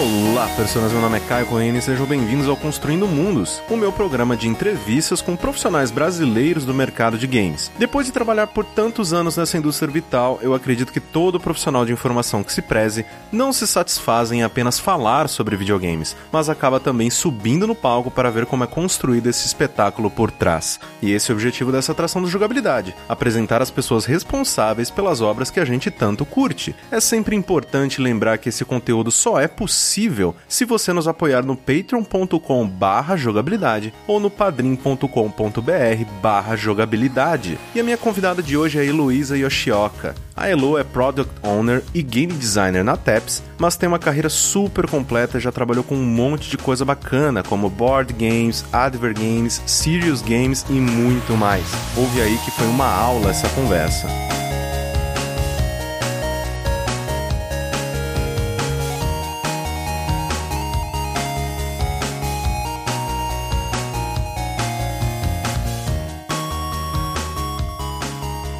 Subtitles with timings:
[0.00, 3.92] Olá, pessoas, meu nome é Caio Corrêa e sejam bem-vindos ao Construindo Mundos, o meu
[3.92, 7.68] programa de entrevistas com profissionais brasileiros do mercado de games.
[7.76, 11.92] Depois de trabalhar por tantos anos nessa indústria vital, eu acredito que todo profissional de
[11.92, 17.10] informação que se preze não se satisfaz em apenas falar sobre videogames, mas acaba também
[17.10, 20.78] subindo no palco para ver como é construído esse espetáculo por trás.
[21.02, 25.50] E esse é o objetivo dessa atração da jogabilidade: apresentar as pessoas responsáveis pelas obras
[25.50, 26.72] que a gente tanto curte.
[26.88, 31.42] É sempre importante lembrar que esse conteúdo só é possível possível se você nos apoiar
[31.42, 37.58] no patreon.com barra jogabilidade ou no padrim.com.br barra jogabilidade.
[37.74, 40.14] E a minha convidada de hoje é Heloísa Yoshioka.
[40.36, 44.88] A Elo é Product Owner e Game Designer na TEPS, mas tem uma carreira super
[44.88, 49.62] completa e já trabalhou com um monte de coisa bacana, como board games, adver games,
[49.66, 51.64] serious games e muito mais.
[51.96, 54.06] Ouve aí que foi uma aula essa conversa.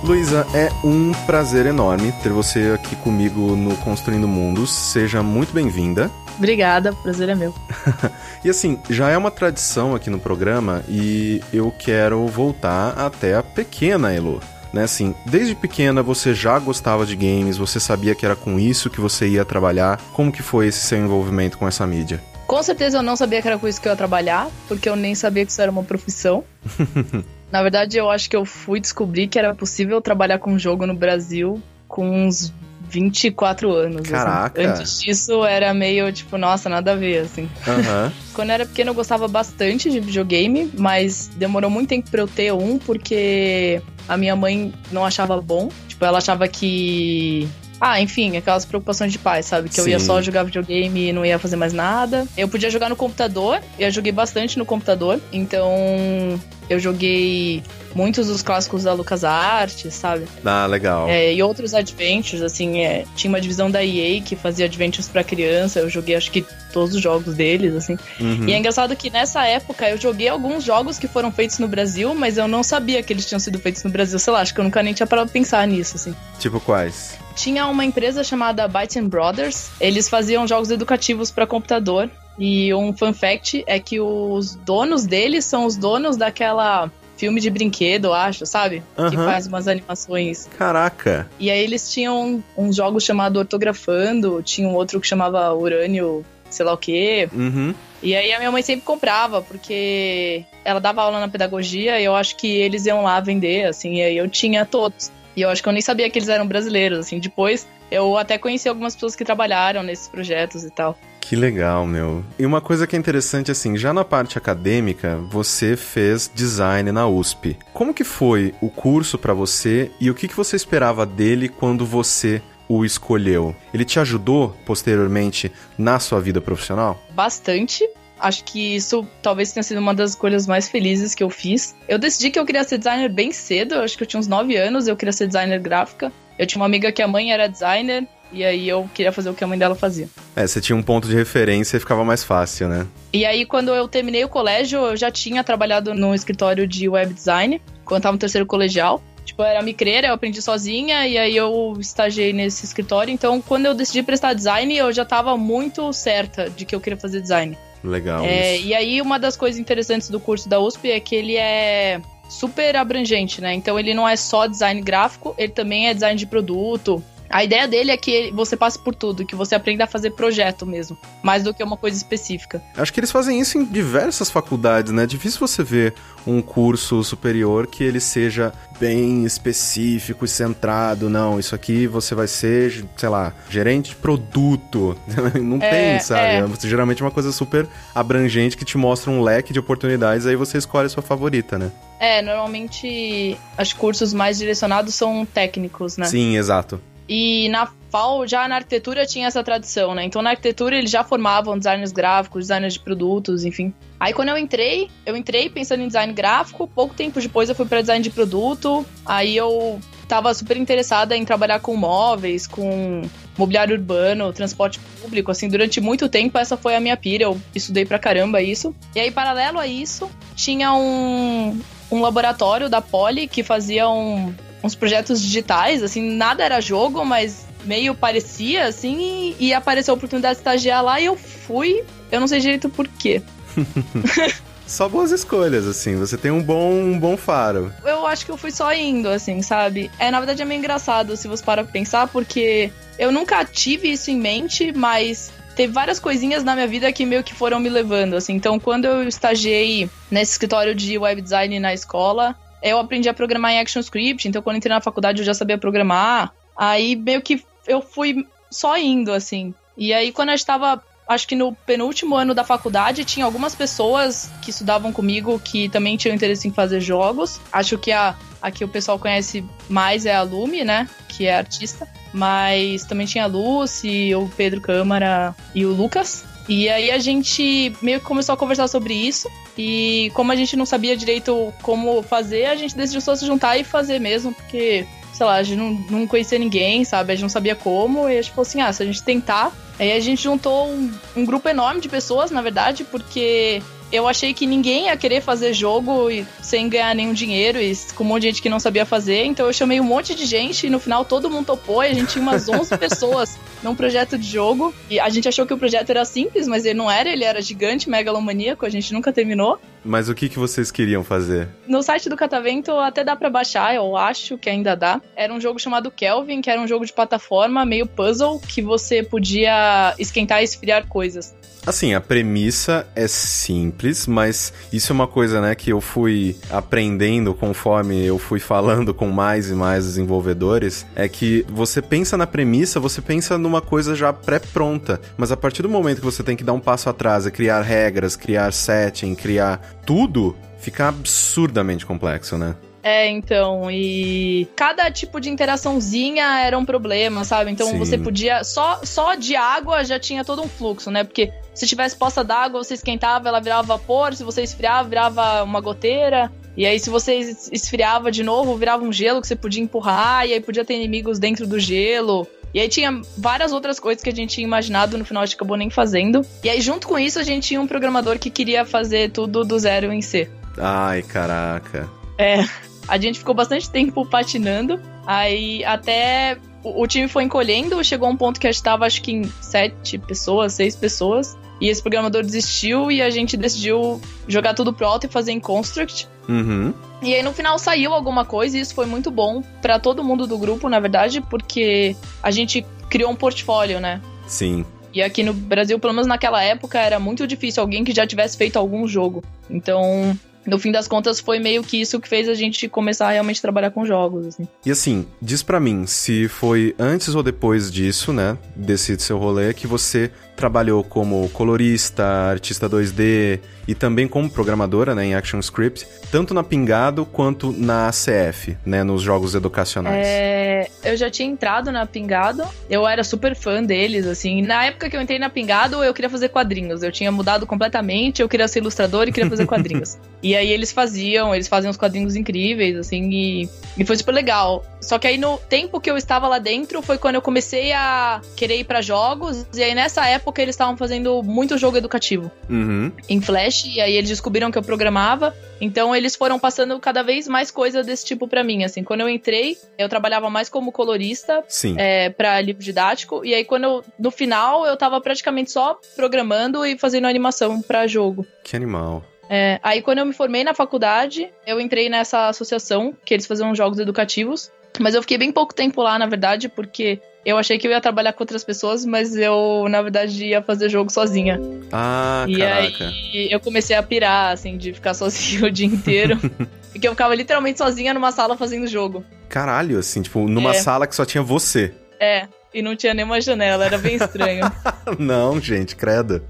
[0.08, 4.70] Luísa, é um prazer enorme ter você aqui comigo no Construindo Mundos.
[4.70, 6.10] Seja muito bem-vinda.
[6.38, 7.54] Obrigada, o prazer é meu.
[8.42, 13.42] e assim, já é uma tradição aqui no programa e eu quero voltar até a
[13.42, 14.40] pequena Elo.
[14.72, 18.88] Né, assim, desde pequena você já gostava de games, você sabia que era com isso
[18.88, 20.00] que você ia trabalhar.
[20.14, 22.18] Como que foi esse seu envolvimento com essa mídia?
[22.46, 24.96] Com certeza eu não sabia que era com isso que eu ia trabalhar, porque eu
[24.96, 26.42] nem sabia que isso era uma profissão.
[27.50, 30.94] Na verdade, eu acho que eu fui descobrir que era possível trabalhar com jogo no
[30.94, 32.52] Brasil com uns
[32.88, 34.02] 24 anos.
[34.02, 34.10] Assim.
[34.10, 34.60] Caraca!
[34.60, 34.70] Assim.
[34.70, 37.42] Antes disso era meio tipo, nossa, nada a ver, assim.
[37.42, 38.12] Uhum.
[38.34, 42.28] Quando eu era pequeno eu gostava bastante de videogame, mas demorou muito tempo pra eu
[42.28, 45.68] ter um, porque a minha mãe não achava bom.
[45.86, 47.48] Tipo, ela achava que
[47.80, 49.68] ah, enfim, aquelas preocupações de pai, sabe?
[49.68, 49.82] Que Sim.
[49.82, 52.26] eu ia só jogar videogame e não ia fazer mais nada.
[52.36, 57.62] Eu podia jogar no computador, eu joguei bastante no computador, então eu joguei
[57.94, 60.26] muitos dos clássicos da LucasArts, sabe?
[60.44, 61.08] Ah, legal.
[61.08, 65.24] É, e outros adventures, assim, é, tinha uma divisão da EA que fazia adventures para
[65.24, 67.96] criança, eu joguei acho que todos os jogos deles, assim.
[68.20, 68.48] Uhum.
[68.48, 72.14] E é engraçado que nessa época eu joguei alguns jogos que foram feitos no Brasil,
[72.14, 74.60] mas eu não sabia que eles tinham sido feitos no Brasil, sei lá, acho que
[74.60, 76.14] eu nunca nem tinha parado pra pensar nisso, assim.
[76.38, 77.16] Tipo quais?
[77.34, 83.12] Tinha uma empresa chamada Byte Brothers, eles faziam jogos educativos para computador, e um fun
[83.12, 88.82] fact é que os donos deles são os donos daquela filme de brinquedo, acho, sabe?
[88.96, 89.10] Uhum.
[89.10, 90.48] Que faz umas animações.
[90.56, 91.28] Caraca!
[91.38, 96.64] E aí eles tinham uns jogos chamado Ortografando, tinha um outro que chamava Urânio, sei
[96.64, 97.28] lá o quê.
[97.32, 97.74] Uhum.
[98.00, 102.14] E aí a minha mãe sempre comprava, porque ela dava aula na pedagogia e eu
[102.14, 105.10] acho que eles iam lá vender, assim, e aí eu tinha todos.
[105.34, 107.18] E eu acho que eu nem sabia que eles eram brasileiros, assim.
[107.18, 110.96] Depois eu até conheci algumas pessoas que trabalharam nesses projetos e tal.
[111.28, 112.24] Que legal, meu.
[112.38, 117.06] E uma coisa que é interessante, assim, já na parte acadêmica, você fez design na
[117.06, 117.54] USP.
[117.74, 121.84] Como que foi o curso para você e o que, que você esperava dele quando
[121.84, 123.54] você o escolheu?
[123.74, 126.98] Ele te ajudou posteriormente na sua vida profissional?
[127.10, 127.86] Bastante.
[128.18, 131.76] Acho que isso talvez tenha sido uma das escolhas mais felizes que eu fiz.
[131.86, 134.56] Eu decidi que eu queria ser designer bem cedo, acho que eu tinha uns 9
[134.56, 136.10] anos, eu queria ser designer gráfica.
[136.38, 139.34] Eu tinha uma amiga que a mãe era designer, e aí eu queria fazer o
[139.34, 140.08] que a mãe dela fazia.
[140.36, 142.86] É, você tinha um ponto de referência e ficava mais fácil, né?
[143.12, 147.12] E aí, quando eu terminei o colégio, eu já tinha trabalhado no escritório de web
[147.12, 149.02] design, quando eu tava no terceiro colegial.
[149.24, 153.12] Tipo, eu era micreira, eu aprendi sozinha e aí eu estagiei nesse escritório.
[153.12, 156.98] Então, quando eu decidi prestar design, eu já tava muito certa de que eu queria
[156.98, 157.56] fazer design.
[157.84, 158.24] Legal.
[158.24, 162.00] É, e aí, uma das coisas interessantes do curso da USP é que ele é
[162.28, 163.54] super abrangente, né?
[163.54, 167.68] Então, ele não é só design gráfico, ele também é design de produto, a ideia
[167.68, 171.42] dele é que você passe por tudo, que você aprenda a fazer projeto mesmo, mais
[171.42, 172.62] do que uma coisa específica.
[172.76, 175.04] Acho que eles fazem isso em diversas faculdades, né?
[175.04, 175.94] É difícil você ver
[176.26, 181.08] um curso superior que ele seja bem específico e centrado.
[181.08, 184.96] Não, isso aqui você vai ser, sei lá, gerente de produto.
[185.40, 186.22] Não é, tem, sabe?
[186.22, 186.68] É.
[186.68, 190.58] Geralmente é uma coisa super abrangente que te mostra um leque de oportunidades, aí você
[190.58, 191.70] escolhe a sua favorita, né?
[192.00, 196.06] É, normalmente os cursos mais direcionados são técnicos, né?
[196.06, 196.80] Sim, exato.
[197.08, 200.04] E na FAO, já na arquitetura tinha essa tradição, né?
[200.04, 203.72] Então na arquitetura eles já formavam designers gráficos, designers de produtos, enfim.
[203.98, 207.64] Aí quando eu entrei, eu entrei pensando em design gráfico, pouco tempo depois eu fui
[207.64, 208.84] para design de produto.
[209.06, 213.02] Aí eu tava super interessada em trabalhar com móveis, com
[213.36, 217.84] mobiliário urbano, transporte público, assim, durante muito tempo essa foi a minha pira, eu estudei
[217.84, 218.74] pra caramba isso.
[218.94, 221.58] E aí paralelo a isso, tinha um
[221.90, 227.46] um laboratório da Poli que fazia um uns projetos digitais, assim, nada era jogo, mas
[227.64, 231.84] meio parecia, assim, e, e apareceu a oportunidade de estagiar lá e eu fui.
[232.10, 233.22] Eu não sei direito por quê.
[234.68, 235.96] Só boas escolhas, assim.
[235.96, 237.72] Você tem um bom, um bom faro.
[237.82, 239.90] Eu acho que eu fui só indo, assim, sabe?
[239.98, 244.10] É, na verdade é meio engraçado se você para pensar, porque eu nunca tive isso
[244.10, 248.14] em mente, mas teve várias coisinhas na minha vida que meio que foram me levando,
[248.14, 248.34] assim.
[248.34, 253.52] Então, quando eu estagiei nesse escritório de web design na escola, eu aprendi a programar
[253.52, 256.32] em ActionScript, então quando entrei na faculdade eu já sabia programar.
[256.56, 259.54] Aí meio que eu fui só indo, assim.
[259.76, 264.30] E aí, quando eu estava acho que no penúltimo ano da faculdade tinha algumas pessoas
[264.42, 267.40] que estudavam comigo que também tinham interesse em fazer jogos.
[267.50, 270.86] Acho que a, a que o pessoal conhece mais é a Lumi, né?
[271.08, 271.88] Que é artista.
[272.12, 276.24] Mas também tinha a Lucy, o Pedro Câmara e o Lucas.
[276.46, 279.30] E aí a gente meio que começou a conversar sobre isso.
[279.58, 283.58] E como a gente não sabia direito como fazer, a gente decidiu só se juntar
[283.58, 287.12] e fazer mesmo, porque sei lá, a gente não, não conhecia ninguém, sabe?
[287.12, 289.52] A gente não sabia como, e a gente falou assim: ah, se a gente tentar.
[289.76, 294.34] Aí a gente juntou um, um grupo enorme de pessoas, na verdade, porque eu achei
[294.34, 296.08] que ninguém ia querer fazer jogo
[296.42, 299.24] sem ganhar nenhum dinheiro e com um monte de gente que não sabia fazer.
[299.24, 301.94] Então eu chamei um monte de gente e no final todo mundo topou e a
[301.94, 304.74] gente tinha umas 11 pessoas num projeto de jogo.
[304.90, 307.40] E a gente achou que o projeto era simples, mas ele não era, ele era
[307.40, 309.58] gigante, megalomaníaco, a gente nunca terminou.
[309.88, 311.48] Mas o que, que vocês queriam fazer?
[311.66, 315.00] No site do Catavento até dá para baixar, eu acho que ainda dá.
[315.16, 319.02] Era um jogo chamado Kelvin, que era um jogo de plataforma, meio puzzle, que você
[319.02, 321.34] podia esquentar e esfriar coisas.
[321.68, 327.34] Assim, a premissa é simples, mas isso é uma coisa, né, que eu fui aprendendo
[327.34, 332.80] conforme eu fui falando com mais e mais desenvolvedores, é que você pensa na premissa,
[332.80, 336.44] você pensa numa coisa já pré-pronta, mas a partir do momento que você tem que
[336.44, 342.54] dar um passo atrás e criar regras, criar setting, criar tudo, fica absurdamente complexo, né?
[342.82, 347.50] É, então, e cada tipo de interaçãozinha era um problema, sabe?
[347.50, 347.78] Então Sim.
[347.78, 348.44] você podia.
[348.44, 351.04] Só, só de água já tinha todo um fluxo, né?
[351.04, 355.60] Porque se tivesse poça d'água, você esquentava, ela virava vapor, se você esfriava, virava uma
[355.60, 356.30] goteira.
[356.54, 360.34] E aí, se você esfriava de novo, virava um gelo que você podia empurrar, e
[360.34, 362.26] aí podia ter inimigos dentro do gelo.
[362.52, 365.36] E aí tinha várias outras coisas que a gente tinha imaginado, no final a gente
[365.36, 366.24] acabou nem fazendo.
[366.42, 369.58] E aí, junto com isso, a gente tinha um programador que queria fazer tudo do
[369.58, 370.30] zero em C.
[370.56, 371.88] Ai, caraca.
[372.16, 372.38] É.
[372.86, 374.80] A gente ficou bastante tempo patinando.
[375.06, 379.02] Aí até o, o time foi encolhendo, chegou um ponto que a gente tava, acho
[379.02, 381.36] que em sete pessoas, seis pessoas.
[381.60, 385.40] E esse programador desistiu e a gente decidiu jogar tudo pro alto e fazer em
[385.40, 386.06] Construct.
[386.28, 386.72] Uhum.
[387.02, 390.26] E aí no final saiu alguma coisa e isso foi muito bom para todo mundo
[390.26, 394.00] do grupo, na verdade, porque a gente criou um portfólio, né?
[394.26, 394.64] Sim.
[394.92, 398.36] E aqui no Brasil, pelo menos naquela época, era muito difícil alguém que já tivesse
[398.36, 399.22] feito algum jogo.
[399.50, 403.12] Então, no fim das contas, foi meio que isso que fez a gente começar a
[403.12, 404.48] realmente trabalhar com jogos, assim.
[404.64, 409.52] E assim, diz para mim se foi antes ou depois disso, né, desse seu rolê,
[409.52, 416.32] que você trabalhou como colorista, artista 2D e também como programadora né, em ActionScript, tanto
[416.32, 420.06] na Pingado quanto na ACF, né, nos jogos educacionais.
[420.06, 424.40] É, eu já tinha entrado na Pingado, eu era super fã deles, assim.
[424.40, 426.82] Na época que eu entrei na Pingado, eu queria fazer quadrinhos.
[426.82, 429.98] Eu tinha mudado completamente, eu queria ser ilustrador e queria fazer quadrinhos.
[430.22, 434.64] e aí eles faziam, eles faziam uns quadrinhos incríveis, assim, e, e foi super legal.
[434.80, 438.22] Só que aí no tempo que eu estava lá dentro foi quando eu comecei a
[438.34, 442.30] querer ir para jogos, e aí nessa época época eles estavam fazendo muito jogo educativo
[442.48, 442.92] uhum.
[443.08, 447.26] em Flash, e aí eles descobriram que eu programava, então eles foram passando cada vez
[447.26, 451.44] mais coisas desse tipo para mim, assim, quando eu entrei, eu trabalhava mais como colorista
[451.76, 456.64] é, para livro didático, e aí quando eu, no final eu tava praticamente só programando
[456.64, 458.26] e fazendo animação para jogo.
[458.44, 459.02] Que animal.
[459.30, 463.54] É, aí quando eu me formei na faculdade, eu entrei nessa associação que eles faziam
[463.54, 464.50] jogos educativos.
[464.80, 467.80] Mas eu fiquei bem pouco tempo lá, na verdade, porque eu achei que eu ia
[467.80, 471.38] trabalhar com outras pessoas, mas eu, na verdade, ia fazer jogo sozinha.
[471.70, 472.88] Ah, e caraca.
[472.88, 476.18] aí eu comecei a pirar, assim, de ficar sozinho o dia inteiro.
[476.72, 479.04] porque eu ficava literalmente sozinha numa sala fazendo jogo.
[479.28, 480.54] Caralho, assim, tipo, numa é.
[480.54, 481.74] sala que só tinha você.
[482.00, 484.50] É, e não tinha nenhuma janela, era bem estranho.
[484.98, 486.22] não, gente, credo.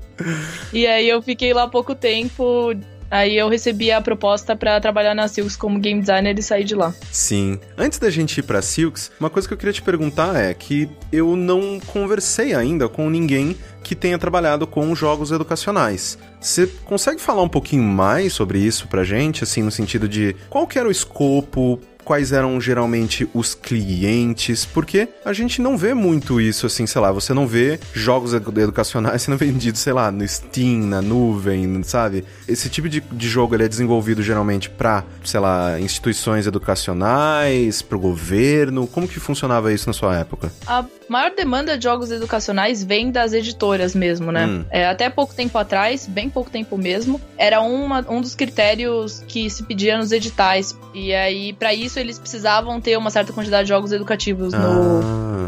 [0.72, 2.74] E aí eu fiquei lá pouco tempo,
[3.10, 6.74] Aí eu recebi a proposta para trabalhar na Silks como game designer e sair de
[6.74, 6.94] lá.
[7.10, 7.58] Sim.
[7.76, 10.88] Antes da gente ir pra Silks, uma coisa que eu queria te perguntar é que
[11.10, 16.18] eu não conversei ainda com ninguém que tenha trabalhado com jogos educacionais.
[16.40, 20.66] Você consegue falar um pouquinho mais sobre isso pra gente, assim, no sentido de qual
[20.66, 26.40] que era o escopo, quais eram geralmente os clientes, porque a gente não vê muito
[26.40, 30.86] isso assim, sei lá, você não vê jogos educacionais sendo vendidos, sei lá, no Steam,
[30.86, 32.24] na nuvem, sabe?
[32.48, 37.98] Esse tipo de, de jogo ele é desenvolvido geralmente para, sei lá, instituições educacionais, para
[37.98, 38.86] o governo.
[38.86, 40.50] Como que funcionava isso na sua época?
[40.66, 44.46] A maior demanda de jogos educacionais vem das editoras mesmo, né?
[44.46, 44.64] Hum.
[44.70, 49.50] É, até pouco tempo atrás, bem pouco tempo mesmo, era uma, um dos critérios que
[49.50, 50.74] se pedia nos editais.
[50.94, 54.58] E aí, para isso, eles precisavam ter uma certa quantidade de jogos educativos ah.
[54.58, 55.38] no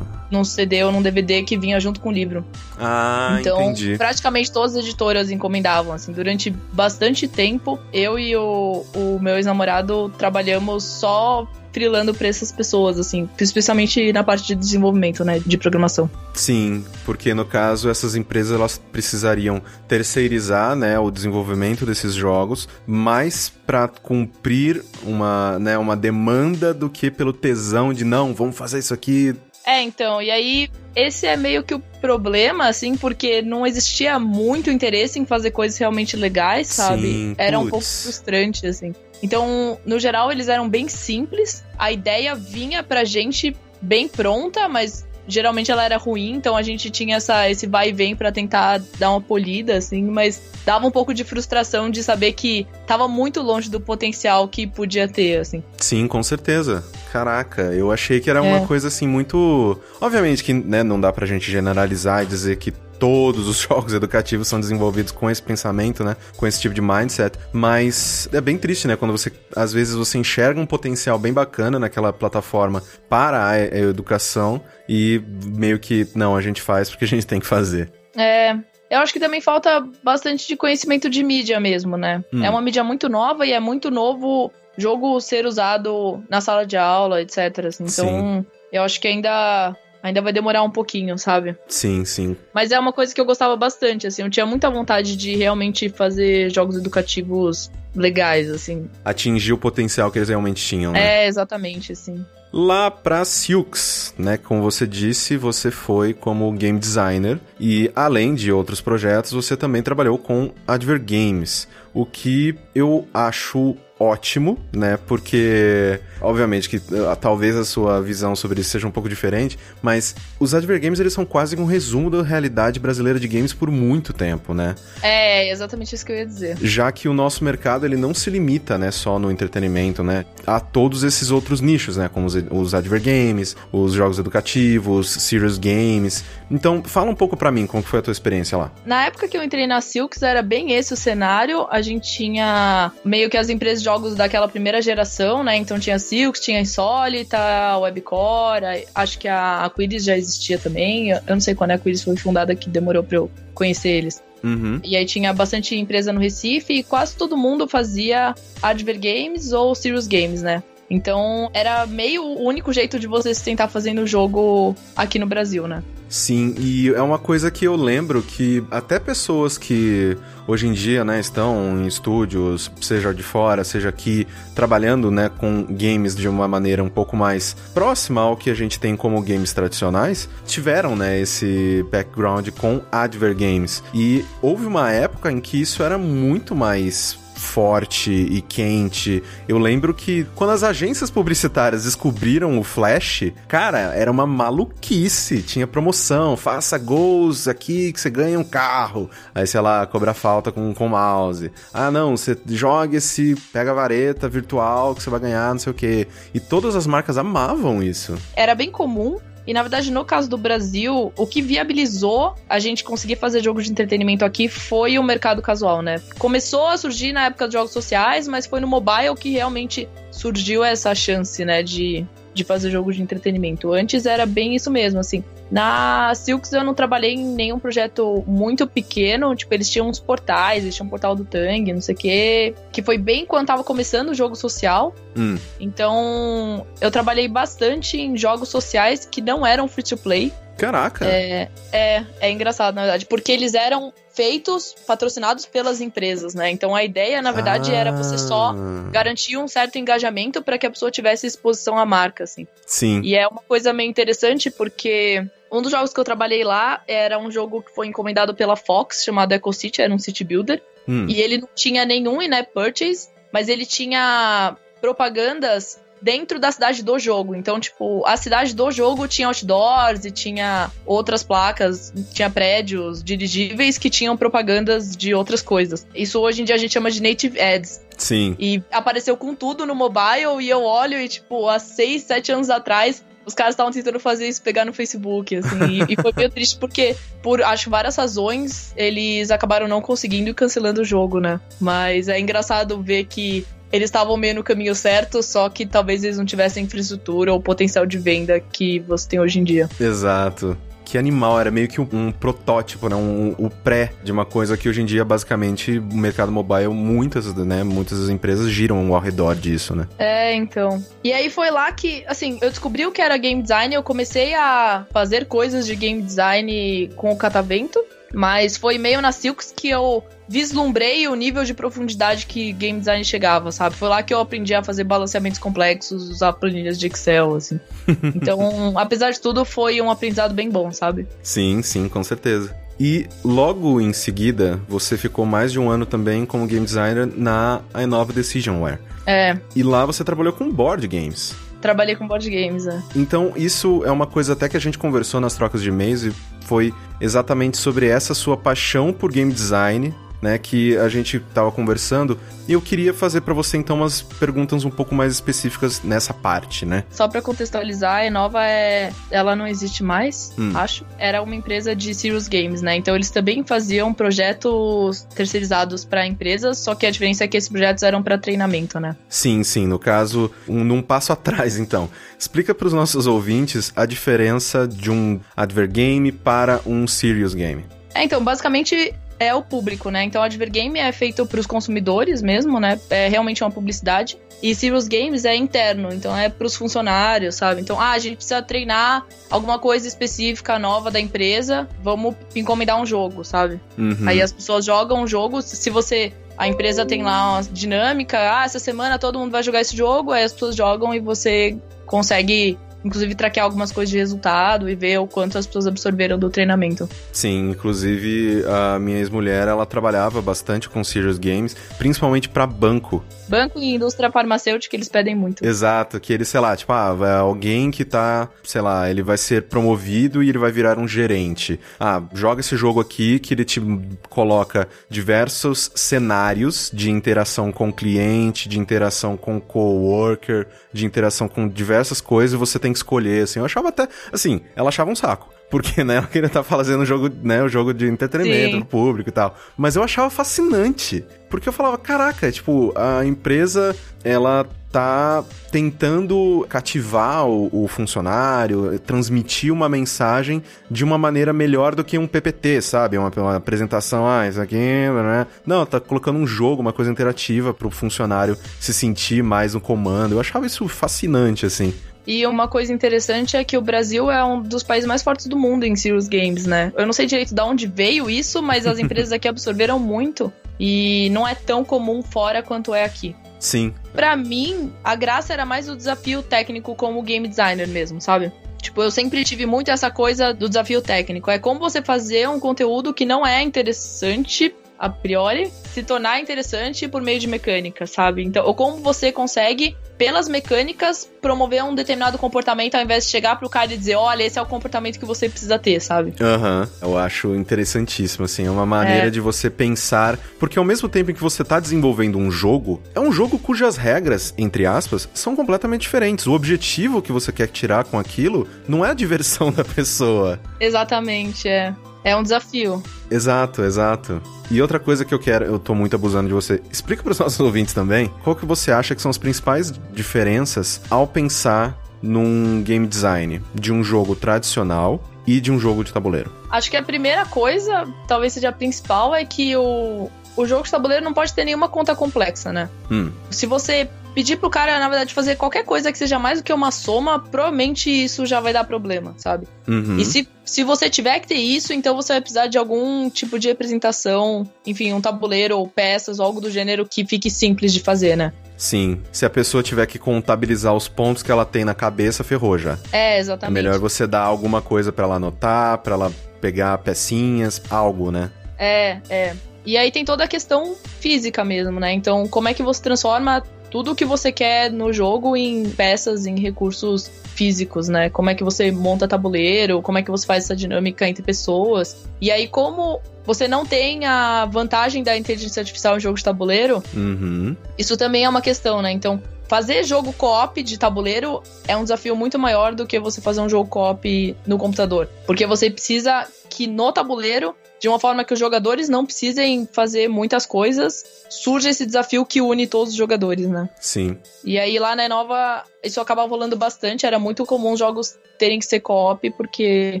[0.30, 2.44] num CD ou num DVD que vinha junto com o livro.
[2.78, 3.98] Ah, então, entendi.
[3.98, 10.08] praticamente todas as editoras encomendavam, assim, durante bastante tempo, eu e o, o meu ex-namorado
[10.16, 16.10] trabalhamos só trilando para essas pessoas, assim, especialmente na parte de desenvolvimento, né, de programação.
[16.34, 23.52] Sim, porque no caso essas empresas elas precisariam terceirizar, né, o desenvolvimento desses jogos, mais
[23.66, 28.94] para cumprir uma, né, uma demanda do que pelo tesão de não, vamos fazer isso
[28.94, 29.34] aqui.
[29.64, 34.70] É, então, e aí esse é meio que o problema, assim, porque não existia muito
[34.70, 37.02] interesse em fazer coisas realmente legais, sabe?
[37.02, 37.66] Sim, Era putz.
[37.66, 38.94] um pouco frustrante, assim.
[39.22, 41.62] Então, no geral, eles eram bem simples.
[41.78, 46.90] A ideia vinha pra gente bem pronta, mas geralmente ela era ruim, então a gente
[46.90, 50.90] tinha essa, esse vai e vem para tentar dar uma polida, assim, mas dava um
[50.90, 55.62] pouco de frustração de saber que tava muito longe do potencial que podia ter, assim.
[55.78, 56.84] Sim, com certeza.
[57.12, 58.42] Caraca, eu achei que era é.
[58.42, 59.80] uma coisa assim muito.
[60.00, 64.46] Obviamente que né, não dá pra gente generalizar e dizer que todos os jogos educativos
[64.46, 66.14] são desenvolvidos com esse pensamento, né?
[66.36, 67.36] Com esse tipo de mindset.
[67.52, 68.94] Mas é bem triste, né?
[68.94, 74.62] Quando você, às vezes, você enxerga um potencial bem bacana naquela plataforma para a educação
[74.88, 77.90] e meio que, não, a gente faz porque a gente tem que fazer.
[78.16, 78.54] É,
[78.90, 82.22] eu acho que também falta bastante de conhecimento de mídia mesmo, né?
[82.32, 82.44] Hum.
[82.44, 86.76] É uma mídia muito nova e é muito novo jogo ser usado na sala de
[86.76, 87.66] aula, etc.
[87.66, 87.84] Assim.
[87.84, 88.46] Então, Sim.
[88.72, 91.56] eu acho que ainda Ainda vai demorar um pouquinho, sabe?
[91.68, 92.36] Sim, sim.
[92.54, 94.22] Mas é uma coisa que eu gostava bastante, assim.
[94.22, 98.88] Eu tinha muita vontade de realmente fazer jogos educativos legais, assim.
[99.04, 101.24] Atingir o potencial que eles realmente tinham, né?
[101.24, 102.24] É, exatamente, assim.
[102.52, 104.36] Lá para Silks, né?
[104.36, 109.82] Como você disse, você foi como game designer e além de outros projetos, você também
[109.82, 114.98] trabalhou com Adver Games, o que eu acho ótimo, né?
[115.06, 120.16] Porque, obviamente, que uh, talvez a sua visão sobre isso seja um pouco diferente, mas
[120.38, 124.14] os Adver Games, eles são quase um resumo da realidade brasileira de games por muito
[124.14, 124.74] tempo, né?
[125.02, 126.56] É, exatamente isso que eu ia dizer.
[126.62, 130.24] Já que o nosso mercado, ele não se limita, né, só no entretenimento, né?
[130.46, 132.08] A todos esses outros nichos, né?
[132.08, 136.24] Como os, os Adver Games, os jogos educativos, serious games.
[136.50, 138.72] Então, fala um pouco para mim como foi a tua experiência lá.
[138.84, 141.66] Na época que eu entrei na Silks, era bem esse o cenário.
[141.70, 145.56] A gente tinha meio que as empresas de jogos daquela primeira geração, né?
[145.56, 147.38] Então tinha Silks, tinha Insólita,
[147.78, 151.10] Webcore, acho que a Aquiris já existia também.
[151.10, 154.22] Eu não sei quando a Aquiris foi fundada, que demorou pra eu conhecer eles.
[154.42, 154.80] Uhum.
[154.82, 159.74] E aí tinha bastante empresa no Recife e quase todo mundo fazia Adver Games ou
[159.74, 160.62] Serious Games, né?
[160.90, 165.26] Então era meio o único jeito de você se tentar fazendo o jogo aqui no
[165.26, 165.82] Brasil, né?
[166.10, 171.04] Sim, e é uma coisa que eu lembro que até pessoas que hoje em dia,
[171.04, 176.48] né, estão em estúdios, seja de fora, seja aqui, trabalhando, né, com games de uma
[176.48, 181.20] maneira um pouco mais próxima ao que a gente tem como games tradicionais, tiveram, né,
[181.20, 183.80] esse background com adver games.
[183.94, 189.22] E houve uma época em que isso era muito mais forte e quente.
[189.48, 195.42] Eu lembro que quando as agências publicitárias descobriram o Flash, cara, era uma maluquice.
[195.42, 199.10] Tinha promoção, faça gols aqui que você ganha um carro.
[199.34, 201.50] Aí, sei lá, cobra falta com, com mouse.
[201.72, 205.70] Ah, não, você joga esse, pega a vareta virtual que você vai ganhar, não sei
[205.70, 206.06] o quê.
[206.34, 208.16] E todas as marcas amavam isso.
[208.36, 209.18] Era bem comum
[209.50, 213.64] e na verdade, no caso do Brasil, o que viabilizou a gente conseguir fazer jogos
[213.64, 216.00] de entretenimento aqui foi o mercado casual, né?
[216.20, 220.62] Começou a surgir na época dos jogos sociais, mas foi no mobile que realmente surgiu
[220.62, 222.06] essa chance, né, de,
[222.40, 223.72] de fazer jogos de entretenimento.
[223.72, 225.22] Antes era bem isso mesmo, assim.
[225.50, 230.62] Na Silks eu não trabalhei em nenhum projeto muito pequeno, tipo, eles tinham uns portais,
[230.62, 233.64] eles tinham um portal do Tang, não sei o quê, que foi bem quando tava
[233.64, 234.94] começando o jogo social.
[235.16, 235.36] Hum.
[235.58, 240.32] Então, eu trabalhei bastante em jogos sociais que não eram free to play.
[240.60, 241.06] Caraca!
[241.06, 246.50] É, é, é engraçado, na verdade, porque eles eram feitos, patrocinados pelas empresas, né?
[246.50, 247.76] Então a ideia, na verdade, ah.
[247.76, 248.90] era você só ah.
[248.90, 252.46] garantir um certo engajamento para que a pessoa tivesse exposição à marca, assim.
[252.66, 253.00] Sim.
[253.02, 257.18] E é uma coisa meio interessante porque um dos jogos que eu trabalhei lá era
[257.18, 260.60] um jogo que foi encomendado pela Fox, chamado Eco City, era um city builder.
[260.86, 261.06] Hum.
[261.08, 266.98] E ele não tinha nenhum in-app purchase, mas ele tinha propagandas dentro da cidade do
[266.98, 267.34] jogo.
[267.34, 273.78] Então, tipo, a cidade do jogo tinha outdoors e tinha outras placas, tinha prédios dirigíveis
[273.78, 275.86] que tinham propagandas de outras coisas.
[275.94, 277.80] Isso hoje em dia a gente chama de native ads.
[277.96, 278.34] Sim.
[278.38, 282.48] E apareceu com tudo no mobile e eu olho e, tipo, há seis, sete anos
[282.48, 285.58] atrás, os caras estavam tentando fazer isso pegar no Facebook, assim.
[285.68, 290.34] e, e, foi meio triste porque, por acho várias razões, eles acabaram não conseguindo e
[290.34, 291.40] cancelando o jogo, né?
[291.60, 296.18] Mas é engraçado ver que eles estavam meio no caminho certo, só que talvez eles
[296.18, 299.68] não tivessem infraestrutura ou potencial de venda que você tem hoje em dia.
[299.78, 300.56] Exato
[300.90, 302.96] que animal, era meio que um, um protótipo, né?
[302.96, 307.32] Um, o pré de uma coisa que hoje em dia, basicamente, o mercado mobile, muitas,
[307.32, 307.62] né?
[307.62, 309.86] Muitas empresas giram ao redor disso, né?
[309.96, 310.84] É, então.
[311.04, 314.34] E aí foi lá que, assim, eu descobri o que era game design, eu comecei
[314.34, 317.80] a fazer coisas de game design com o catavento.
[318.12, 323.04] Mas foi meio na Silks que eu vislumbrei o nível de profundidade que game design
[323.04, 323.74] chegava, sabe?
[323.74, 327.60] Foi lá que eu aprendi a fazer balanceamentos complexos, usar planilhas de Excel, assim.
[328.14, 331.06] Então, apesar de tudo, foi um aprendizado bem bom, sabe?
[331.22, 332.54] Sim, sim, com certeza.
[332.78, 337.60] E logo em seguida, você ficou mais de um ano também como game designer na
[337.74, 338.78] Inova Decisionware.
[339.06, 339.36] É.
[339.54, 341.34] E lá você trabalhou com board games.
[341.60, 342.82] Trabalhei com board games, é.
[342.96, 346.12] Então, isso é uma coisa até que a gente conversou nas trocas de e-mails e
[346.40, 352.18] foi exatamente sobre essa sua paixão por game design né, que a gente estava conversando,
[352.48, 356.66] e eu queria fazer para você então umas perguntas um pouco mais específicas nessa parte,
[356.66, 356.84] né?
[356.90, 360.52] Só para contextualizar, a Enova é, ela não existe mais, hum.
[360.54, 360.84] acho.
[360.98, 362.76] Era uma empresa de serious games, né?
[362.76, 367.48] Então eles também faziam projetos terceirizados para empresas, só que a diferença é que esses
[367.48, 368.96] projetos eram para treinamento, né?
[369.08, 371.88] Sim, sim, no caso, um, num passo atrás, então.
[372.18, 377.64] Explica para os nossos ouvintes a diferença de um advergame para um serious game.
[377.94, 380.02] É, então, basicamente é o público, né?
[380.02, 382.80] Então, Advergame é feito para os consumidores mesmo, né?
[382.88, 384.16] É realmente uma publicidade.
[384.42, 387.60] E Serious Games é interno, então é para os funcionários, sabe?
[387.60, 392.86] Então, ah, a gente precisa treinar alguma coisa específica nova da empresa, vamos encomendar um
[392.86, 393.60] jogo, sabe?
[393.76, 394.08] Uhum.
[394.08, 398.44] Aí as pessoas jogam o jogo, se você a empresa tem lá uma dinâmica, ah,
[398.46, 402.58] essa semana todo mundo vai jogar esse jogo, aí as pessoas jogam e você consegue
[402.84, 406.88] inclusive traquear algumas coisas de resultado e ver o quanto as pessoas absorveram do treinamento.
[407.12, 413.04] Sim, inclusive a minha ex-mulher, ela trabalhava bastante com serious games, principalmente para banco.
[413.28, 415.44] Banco e indústria farmacêutica, eles pedem muito.
[415.44, 419.42] Exato, que ele, sei lá, tipo, ah, alguém que tá, sei lá, ele vai ser
[419.42, 421.60] promovido e ele vai virar um gerente.
[421.78, 423.60] Ah, joga esse jogo aqui que ele te
[424.08, 431.28] coloca diversos cenários de interação com o cliente, de interação com o coworker, de interação
[431.28, 433.38] com diversas coisas e você tem que escolher, assim.
[433.38, 435.28] Eu achava até, assim, ela achava um saco.
[435.50, 438.60] Porque, né, ela queria estar tá fazendo um jogo, né, um jogo de entretenimento Sim.
[438.60, 439.36] pro público e tal.
[439.56, 441.04] Mas eu achava fascinante.
[441.28, 449.52] Porque eu falava, caraca, tipo, a empresa, ela tá tentando cativar o, o, funcionário, transmitir
[449.52, 452.96] uma mensagem de uma maneira melhor do que um PPT, sabe?
[452.96, 455.26] Uma, uma apresentação, ah, isso aqui, né?
[455.44, 460.12] Não, tá colocando um jogo, uma coisa interativa pro funcionário se sentir mais no comando.
[460.12, 461.74] Eu achava isso fascinante, assim.
[462.10, 465.38] E uma coisa interessante é que o Brasil é um dos países mais fortes do
[465.38, 466.72] mundo em serious games, né?
[466.76, 471.08] Eu não sei direito de onde veio isso, mas as empresas aqui absorveram muito e
[471.12, 473.14] não é tão comum fora quanto é aqui.
[473.38, 473.72] Sim.
[473.92, 478.32] Para mim, a graça era mais o desafio técnico como game designer mesmo, sabe?
[478.60, 481.30] Tipo, eu sempre tive muito essa coisa do desafio técnico.
[481.30, 486.88] É como você fazer um conteúdo que não é interessante a priori, se tornar interessante
[486.88, 488.24] por meio de mecânica, sabe?
[488.24, 493.38] Então, ou como você consegue, pelas mecânicas, promover um determinado comportamento ao invés de chegar
[493.38, 496.14] pro cara e dizer, olha, esse é o comportamento que você precisa ter, sabe?
[496.18, 496.88] Aham, uhum.
[496.88, 499.10] eu acho interessantíssimo, assim, é uma maneira é.
[499.10, 503.00] de você pensar, porque ao mesmo tempo em que você tá desenvolvendo um jogo, é
[503.00, 506.26] um jogo cujas regras, entre aspas, são completamente diferentes.
[506.26, 510.40] O objetivo que você quer tirar com aquilo não é a diversão da pessoa.
[510.58, 511.74] Exatamente, é.
[512.02, 512.82] É um desafio.
[513.10, 514.22] Exato, exato.
[514.50, 517.18] E outra coisa que eu quero, eu tô muito abusando de você, explica para os
[517.20, 522.62] nossos ouvintes também, qual que você acha que são as principais diferenças ao pensar num
[522.62, 526.32] game design de um jogo tradicional e de um jogo de tabuleiro?
[526.50, 530.70] Acho que a primeira coisa, talvez seja a principal, é que o, o jogo de
[530.70, 532.68] tabuleiro não pode ter nenhuma conta complexa, né?
[532.90, 533.10] Hum.
[533.30, 536.52] Se você pedir pro cara, na verdade, fazer qualquer coisa que seja mais do que
[536.52, 539.46] uma soma, provavelmente isso já vai dar problema, sabe?
[539.68, 539.98] Uhum.
[539.98, 543.38] E se, se você tiver que ter isso, então você vai precisar de algum tipo
[543.38, 547.80] de representação, enfim, um tabuleiro ou peças ou algo do gênero que fique simples de
[547.80, 548.32] fazer, né?
[548.56, 552.58] Sim, se a pessoa tiver que contabilizar os pontos que ela tem na cabeça, ferrou
[552.58, 552.78] já.
[552.92, 553.58] É, exatamente.
[553.58, 558.30] É melhor você dar alguma coisa para ela anotar, para ela pegar pecinhas, algo, né?
[558.58, 559.34] É, é.
[559.64, 561.92] E aí tem toda a questão física mesmo, né?
[561.92, 566.26] Então, como é que você transforma tudo o que você quer no jogo em peças,
[566.26, 568.10] em recursos físicos, né?
[568.10, 571.96] Como é que você monta tabuleiro, como é que você faz essa dinâmica entre pessoas.
[572.20, 576.82] E aí, como você não tem a vantagem da inteligência artificial em jogo de tabuleiro,
[576.92, 577.56] uhum.
[577.78, 578.90] isso também é uma questão, né?
[578.90, 583.40] Então, fazer jogo co-op de tabuleiro é um desafio muito maior do que você fazer
[583.40, 585.08] um jogo co-op no computador.
[585.26, 590.06] Porque você precisa que no tabuleiro de uma forma que os jogadores não precisem fazer
[590.06, 593.68] muitas coisas, surge esse desafio que une todos os jogadores, né?
[593.80, 594.18] Sim.
[594.44, 598.58] E aí lá na Nova, isso acabava rolando bastante, era muito comum os jogos terem
[598.58, 600.00] que ser co-op, porque,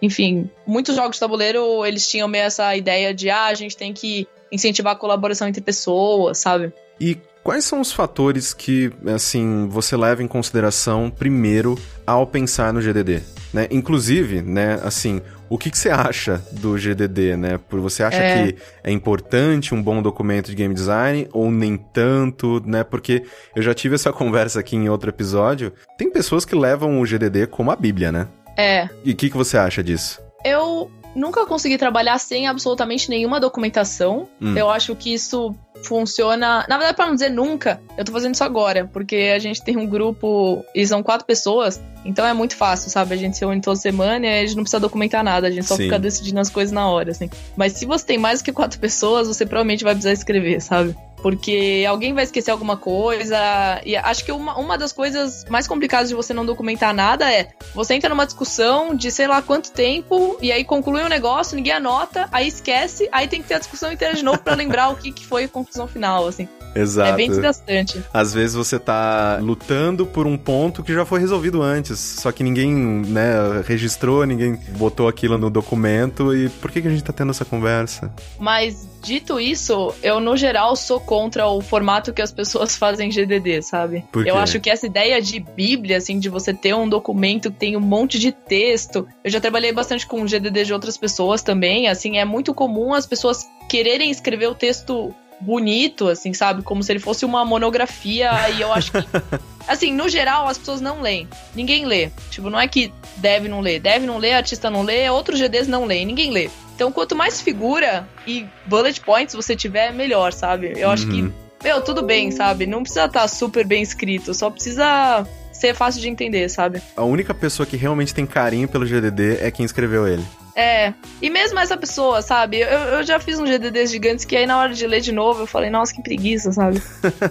[0.00, 3.92] enfim, muitos jogos de tabuleiro, eles tinham meio essa ideia de, ah, a gente tem
[3.92, 6.72] que incentivar a colaboração entre pessoas, sabe?
[7.00, 11.76] E Quais são os fatores que, assim, você leva em consideração primeiro
[12.06, 13.20] ao pensar no GDD?
[13.52, 13.66] Né?
[13.68, 17.58] Inclusive, né, assim, o que, que você acha do GDD, né?
[17.68, 18.52] Por você acha é.
[18.52, 22.84] que é importante um bom documento de game design ou nem tanto, né?
[22.84, 23.24] Porque
[23.54, 25.72] eu já tive essa conversa aqui em outro episódio.
[25.98, 28.28] Tem pessoas que levam o GDD como a Bíblia, né?
[28.56, 28.88] É.
[29.04, 30.20] E o que, que você acha disso?
[30.44, 34.28] Eu nunca consegui trabalhar sem absolutamente nenhuma documentação.
[34.40, 34.56] Hum.
[34.56, 36.64] Eu acho que isso funciona.
[36.68, 39.76] Na verdade, para não dizer nunca, eu tô fazendo isso agora, porque a gente tem
[39.76, 43.14] um grupo e são quatro pessoas, então é muito fácil, sabe?
[43.14, 45.66] A gente se une toda semana e a gente não precisa documentar nada, a gente
[45.66, 45.84] só Sim.
[45.84, 47.28] fica decidindo as coisas na hora, assim.
[47.56, 50.96] Mas se você tem mais do que quatro pessoas, você provavelmente vai precisar escrever, sabe?
[51.22, 53.80] Porque alguém vai esquecer alguma coisa.
[53.84, 57.50] E acho que uma, uma das coisas mais complicadas de você não documentar nada é
[57.74, 61.72] você entra numa discussão de sei lá quanto tempo, e aí conclui um negócio, ninguém
[61.72, 64.96] anota, aí esquece, aí tem que ter a discussão inteira de novo para lembrar o
[64.96, 66.48] que, que foi a conclusão final, assim.
[66.74, 67.10] Exato.
[67.10, 68.02] É bem desgastante.
[68.12, 72.42] Às vezes você tá lutando por um ponto que já foi resolvido antes, só que
[72.42, 77.12] ninguém, né, registrou, ninguém botou aquilo no documento e por que, que a gente tá
[77.12, 78.12] tendo essa conversa?
[78.38, 83.62] Mas dito isso, eu no geral sou contra o formato que as pessoas fazem GDD,
[83.62, 84.04] sabe?
[84.24, 87.76] Eu acho que essa ideia de Bíblia, assim, de você ter um documento que tem
[87.76, 89.06] um monte de texto.
[89.24, 93.06] Eu já trabalhei bastante com GDD de outras pessoas também, assim, é muito comum as
[93.06, 96.62] pessoas quererem escrever o texto bonito, assim, sabe?
[96.62, 98.30] Como se ele fosse uma monografia.
[98.50, 98.98] E eu acho que.
[99.68, 101.28] Assim, no geral, as pessoas não leem.
[101.54, 102.10] Ninguém lê.
[102.30, 103.78] Tipo, não é que deve não ler.
[103.78, 106.04] Deve não ler, artista não lê, outros GDs não leem.
[106.04, 106.50] Ninguém lê.
[106.82, 110.72] Então, quanto mais figura e bullet points você tiver, melhor, sabe?
[110.76, 110.92] Eu uhum.
[110.92, 111.32] acho que, uhum.
[111.62, 112.66] meu, tudo bem, sabe?
[112.66, 115.24] Não precisa estar tá super bem escrito, só precisa
[115.62, 116.82] ser fácil de entender, sabe?
[116.96, 120.24] A única pessoa que realmente tem carinho pelo GDD é quem escreveu ele.
[120.54, 120.92] É.
[121.20, 122.60] E mesmo essa pessoa, sabe?
[122.60, 125.42] Eu, eu já fiz um GDDs gigantes que aí na hora de ler de novo
[125.42, 126.82] eu falei, nossa, que preguiça, sabe?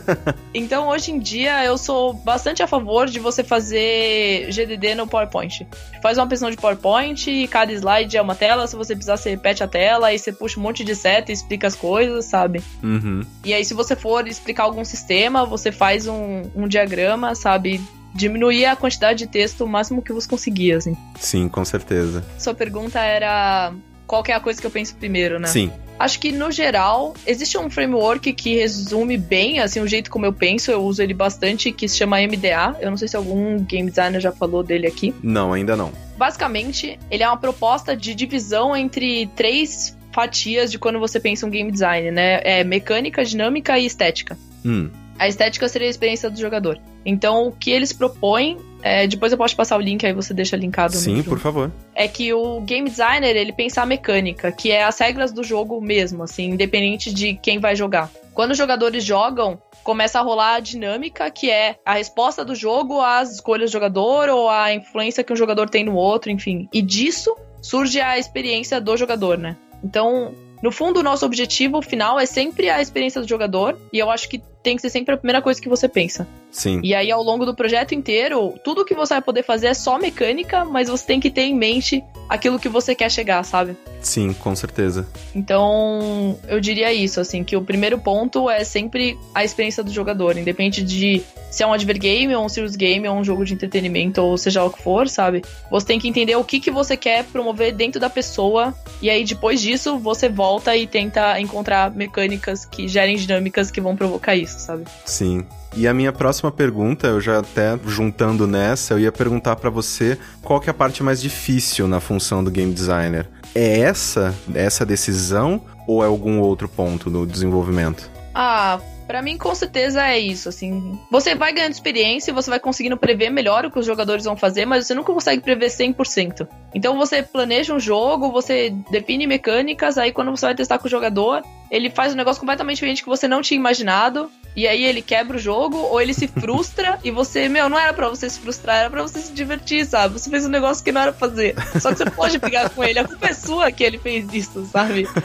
[0.53, 5.67] então hoje em dia eu sou bastante a favor de você fazer GDD no PowerPoint.
[6.01, 8.65] Faz uma apresentação de PowerPoint e cada slide é uma tela.
[8.65, 11.33] Se você precisar, você repete a tela e você puxa um monte de seta e
[11.33, 12.63] explica as coisas, sabe?
[12.81, 13.23] Uhum.
[13.45, 17.79] E aí, se você for explicar algum sistema, você faz um, um diagrama, sabe?
[18.13, 20.95] Diminuir a quantidade de texto o máximo que você conseguia, assim.
[21.19, 22.25] Sim, com certeza.
[22.37, 23.73] Sua pergunta era
[24.05, 25.47] qual é a coisa que eu penso primeiro, né?
[25.47, 25.71] Sim.
[25.97, 30.33] Acho que no geral existe um framework que resume bem assim o jeito como eu
[30.33, 32.75] penso, eu uso ele bastante, que se chama MDA.
[32.81, 35.13] Eu não sei se algum game designer já falou dele aqui.
[35.21, 35.91] Não, ainda não.
[36.17, 41.49] Basicamente, ele é uma proposta de divisão entre três fatias de quando você pensa um
[41.49, 42.41] game design, né?
[42.43, 44.37] É mecânica, dinâmica e estética.
[44.65, 44.89] Hum.
[45.17, 46.79] A estética seria a experiência do jogador.
[47.05, 50.55] Então, o que eles propõem, é, depois eu posso passar o link, aí você deixa
[50.55, 50.95] linkado.
[50.95, 51.71] Sim, por favor.
[51.93, 55.79] É que o game designer, ele pensa a mecânica, que é as regras do jogo
[55.81, 58.09] mesmo, assim, independente de quem vai jogar.
[58.33, 63.01] Quando os jogadores jogam, começa a rolar a dinâmica, que é a resposta do jogo
[63.01, 66.67] às escolhas do jogador ou a influência que um jogador tem no outro, enfim.
[66.73, 69.57] E disso surge a experiência do jogador, né?
[69.83, 74.09] Então, no fundo, o nosso objetivo final é sempre a experiência do jogador, e eu
[74.09, 76.27] acho que tem que ser sempre a primeira coisa que você pensa.
[76.51, 76.81] Sim.
[76.83, 79.97] E aí, ao longo do projeto inteiro, tudo que você vai poder fazer é só
[79.97, 83.75] mecânica, mas você tem que ter em mente aquilo que você quer chegar, sabe?
[84.01, 85.07] Sim, com certeza.
[85.33, 90.37] Então, eu diria isso, assim, que o primeiro ponto é sempre a experiência do jogador,
[90.37, 94.21] independente de se é um advergame ou um serious game ou um jogo de entretenimento
[94.21, 95.43] ou seja o que for, sabe?
[95.69, 99.25] Você tem que entender o que, que você quer promover dentro da pessoa e aí
[99.25, 104.59] depois disso você volta e tenta encontrar mecânicas que gerem dinâmicas que vão provocar isso,
[104.59, 104.85] sabe?
[105.05, 105.45] Sim.
[105.75, 110.17] E a minha próxima pergunta, eu já até juntando nessa, eu ia perguntar para você
[110.41, 113.27] qual que é a parte mais difícil na função do game designer.
[113.55, 118.09] É essa, essa decisão ou é algum outro ponto do desenvolvimento?
[118.33, 118.79] Ah,
[119.11, 120.97] Pra mim, com certeza é isso, assim.
[121.11, 124.65] Você vai ganhando experiência, você vai conseguindo prever melhor o que os jogadores vão fazer,
[124.65, 126.47] mas você nunca consegue prever 100%.
[126.73, 130.89] Então você planeja um jogo, você define mecânicas, aí quando você vai testar com o
[130.89, 135.01] jogador, ele faz um negócio completamente diferente que você não tinha imaginado, e aí ele
[135.01, 138.39] quebra o jogo, ou ele se frustra, e você, meu, não era para você se
[138.39, 140.13] frustrar, era para você se divertir, sabe?
[140.13, 141.55] Você fez um negócio que não era pra fazer.
[141.79, 144.65] Só que você pode pegar com ele, a culpa é sua que ele fez isso,
[144.65, 145.07] sabe?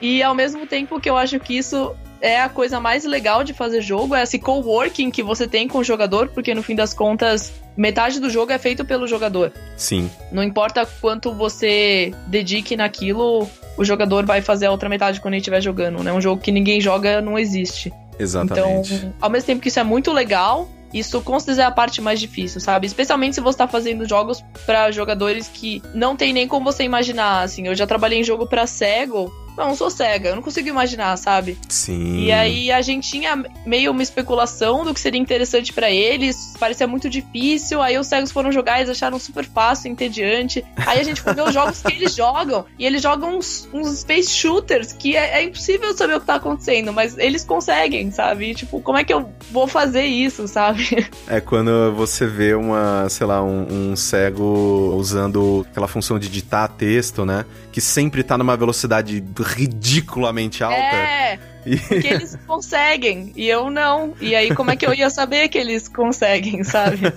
[0.00, 3.52] E ao mesmo tempo que eu acho que isso é a coisa mais legal de
[3.52, 6.92] fazer jogo, é esse coworking que você tem com o jogador, porque no fim das
[6.92, 9.52] contas, metade do jogo é feito pelo jogador.
[9.76, 10.10] Sim.
[10.30, 15.40] Não importa quanto você dedique naquilo, o jogador vai fazer a outra metade quando ele
[15.40, 16.12] estiver jogando, né?
[16.12, 17.92] Um jogo que ninguém joga não existe.
[18.20, 18.94] Exatamente.
[18.94, 22.00] Então, ao mesmo tempo que isso é muito legal, isso com certeza é a parte
[22.00, 22.86] mais difícil, sabe?
[22.86, 27.42] Especialmente se você tá fazendo jogos para jogadores que não tem nem como você imaginar,
[27.42, 27.66] assim.
[27.66, 31.58] Eu já trabalhei em jogo para cego não, sou cega, eu não consigo imaginar, sabe?
[31.68, 32.24] Sim.
[32.24, 36.86] E aí a gente tinha meio uma especulação do que seria interessante para eles, parecia
[36.86, 40.64] muito difícil, aí os cegos foram jogar, eles acharam super fácil, entediante.
[40.76, 44.00] Aí a gente foi ver os jogos que eles jogam, e eles jogam uns, uns
[44.00, 48.50] space shooters que é, é, impossível saber o que tá acontecendo, mas eles conseguem, sabe?
[48.50, 51.08] E, tipo, como é que eu vou fazer isso, sabe?
[51.28, 56.68] É quando você vê uma, sei lá, um, um cego usando aquela função de digitar
[56.68, 57.44] texto, né?
[57.72, 60.76] Que sempre tá numa velocidade ridiculamente alta.
[60.76, 61.38] É.
[61.62, 64.14] Porque eles conseguem e eu não.
[64.20, 67.12] E aí, como é que eu ia saber que eles conseguem, sabe?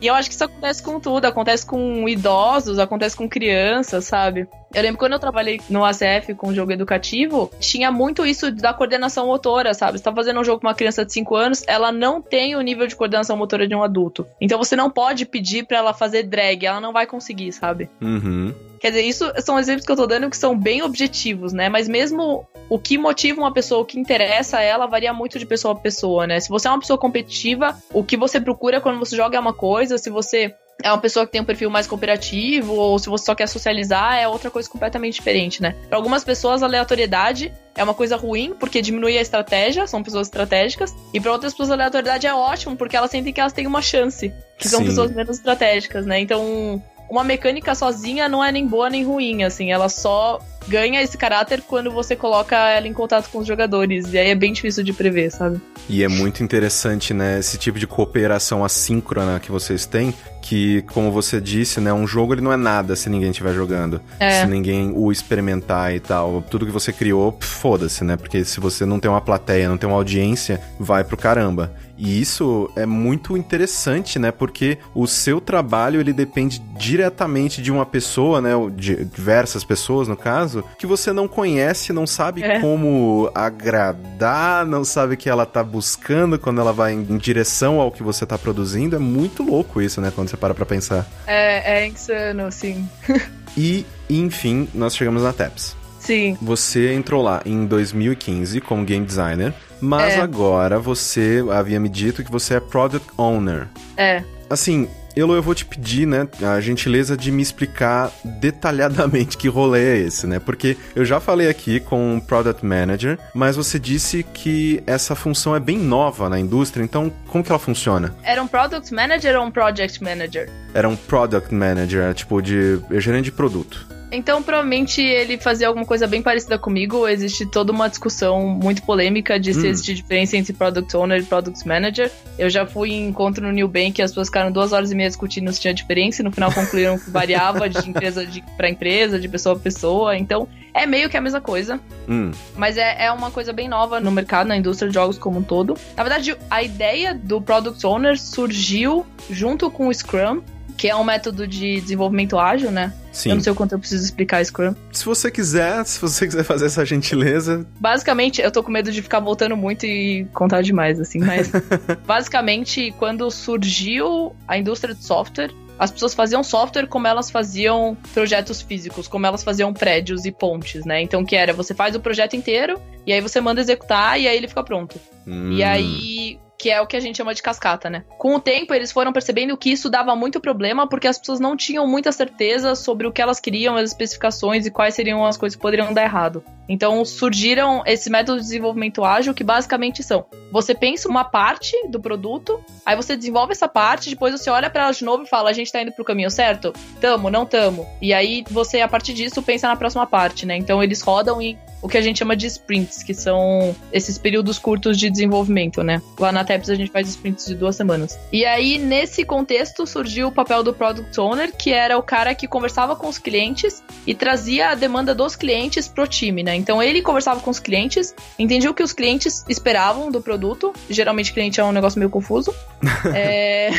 [0.00, 1.24] E eu acho que isso acontece com tudo.
[1.24, 4.46] Acontece com idosos, acontece com crianças, sabe?
[4.74, 9.26] Eu lembro quando eu trabalhei no ACF com jogo educativo, tinha muito isso da coordenação
[9.26, 9.98] motora, sabe?
[9.98, 12.60] Você tá fazendo um jogo com uma criança de 5 anos, ela não tem o
[12.60, 14.26] nível de coordenação motora de um adulto.
[14.40, 17.88] Então você não pode pedir para ela fazer drag, ela não vai conseguir, sabe?
[18.00, 18.54] Uhum.
[18.78, 21.68] Quer dizer, isso são exemplos que eu tô dando que são bem objetivos, né?
[21.68, 25.46] Mas mesmo o que motiva uma pessoa, o que interessa a ela, varia muito de
[25.46, 26.40] pessoa a pessoa, né?
[26.40, 29.54] Se você é uma pessoa competitiva, o que você procura quando você joga é uma
[29.54, 33.24] coisa, se você é uma pessoa que tem um perfil mais cooperativo, ou se você
[33.24, 35.74] só quer socializar, é outra coisa completamente diferente, né?
[35.88, 40.28] Para algumas pessoas, a aleatoriedade é uma coisa ruim, porque diminui a estratégia, são pessoas
[40.28, 43.66] estratégicas, e para outras pessoas, a aleatoriedade é ótimo, porque elas sentem que elas têm
[43.66, 44.86] uma chance, que são Sim.
[44.86, 46.20] pessoas menos estratégicas, né?
[46.20, 51.16] Então, uma mecânica sozinha não é nem boa nem ruim, assim, ela só ganha esse
[51.16, 54.12] caráter quando você coloca ela em contato com os jogadores.
[54.12, 55.60] E aí é bem difícil de prever, sabe?
[55.88, 61.10] E é muito interessante, né, esse tipo de cooperação assíncrona que vocês têm, que, como
[61.10, 64.00] você disse, né, um jogo ele não é nada se ninguém estiver jogando.
[64.20, 64.42] É.
[64.42, 66.42] Se ninguém o experimentar e tal.
[66.42, 68.16] Tudo que você criou, foda-se, né?
[68.16, 71.72] Porque se você não tem uma plateia, não tem uma audiência, vai pro caramba.
[71.98, 74.30] E isso é muito interessante, né?
[74.30, 78.52] Porque o seu trabalho ele depende diretamente de uma pessoa, né?
[78.74, 82.60] De diversas pessoas, no caso, que você não conhece, não sabe é.
[82.60, 87.90] como agradar, não sabe o que ela tá buscando quando ela vai em direção ao
[87.90, 88.94] que você tá produzindo.
[88.94, 90.12] É muito louco isso, né?
[90.14, 91.04] Quando você para pra pensar.
[91.26, 92.88] É, é insano, sim.
[93.56, 95.76] e, enfim, nós chegamos na TAPS.
[95.98, 96.38] Sim.
[96.40, 100.20] Você entrou lá em 2015 como game designer, mas é.
[100.20, 103.68] agora você havia me dito que você é product owner.
[103.96, 104.22] É.
[104.50, 104.88] Assim,
[105.18, 109.98] Elo, eu vou te pedir, né, a gentileza de me explicar detalhadamente que rolê é
[109.98, 110.38] esse, né?
[110.38, 115.56] Porque eu já falei aqui com o Product Manager, mas você disse que essa função
[115.56, 118.14] é bem nova na indústria, então como que ela funciona?
[118.22, 120.48] Era um Product Manager ou um Project Manager?
[120.72, 123.97] Era um Product Manager, tipo de gerente de produto.
[124.10, 127.06] Então, provavelmente ele fazia alguma coisa bem parecida comigo.
[127.06, 129.70] Existe toda uma discussão muito polêmica de se hum.
[129.70, 132.10] existe diferença entre Product Owner e Product Manager.
[132.38, 134.94] Eu já fui em encontro no New Bank e as pessoas ficaram duas horas e
[134.94, 139.18] meia discutindo se tinha diferença e no final concluíram que variava de empresa para empresa,
[139.18, 140.16] de pessoa a pessoa.
[140.16, 141.80] Então, é meio que a mesma coisa.
[142.08, 142.30] Hum.
[142.56, 145.42] Mas é, é uma coisa bem nova no mercado, na indústria de jogos como um
[145.42, 145.76] todo.
[145.96, 150.40] Na verdade, a ideia do Product Owner surgiu junto com o Scrum
[150.78, 152.94] que é um método de desenvolvimento ágil, né?
[153.10, 153.30] Sim.
[153.30, 154.76] Eu não sei o quanto eu preciso explicar Scrum.
[154.92, 157.66] Se você quiser, se você quiser fazer essa gentileza.
[157.80, 161.50] Basicamente, eu tô com medo de ficar voltando muito e contar demais, assim, mas.
[162.06, 168.62] basicamente, quando surgiu a indústria de software, as pessoas faziam software como elas faziam projetos
[168.62, 171.02] físicos, como elas faziam prédios e pontes, né?
[171.02, 174.36] Então, que era, você faz o projeto inteiro, e aí você manda executar, e aí
[174.36, 175.00] ele fica pronto.
[175.26, 175.52] Hum.
[175.52, 178.04] E aí, que é o que a gente chama de cascata, né?
[178.18, 181.56] Com o tempo, eles foram percebendo que isso dava muito problema porque as pessoas não
[181.56, 185.54] tinham muita certeza sobre o que elas queriam, as especificações e quais seriam as coisas
[185.54, 186.42] que poderiam dar errado.
[186.68, 192.00] Então surgiram esse método de desenvolvimento ágil que basicamente são: você pensa uma parte do
[192.00, 195.50] produto, aí você desenvolve essa parte, depois você olha para ela de novo e fala:
[195.50, 196.74] a gente tá indo pro caminho certo?
[197.00, 197.86] Tamo, não tamo.
[198.02, 200.56] E aí você, a partir disso, pensa na próxima parte, né?
[200.56, 204.58] Então eles rodam em o que a gente chama de sprints, que são esses períodos
[204.58, 206.02] curtos de desenvolvimento, né?
[206.18, 208.18] Lá na TEPS a gente faz sprints de duas semanas.
[208.32, 212.48] E aí, nesse contexto, surgiu o papel do Product Owner, que era o cara que
[212.48, 216.54] conversava com os clientes e trazia a demanda dos clientes pro time, né?
[216.54, 220.72] Então ele conversava com os clientes, entendia o que os clientes esperavam do produto.
[220.88, 222.54] Geralmente cliente é um negócio meio confuso.
[223.14, 223.70] é...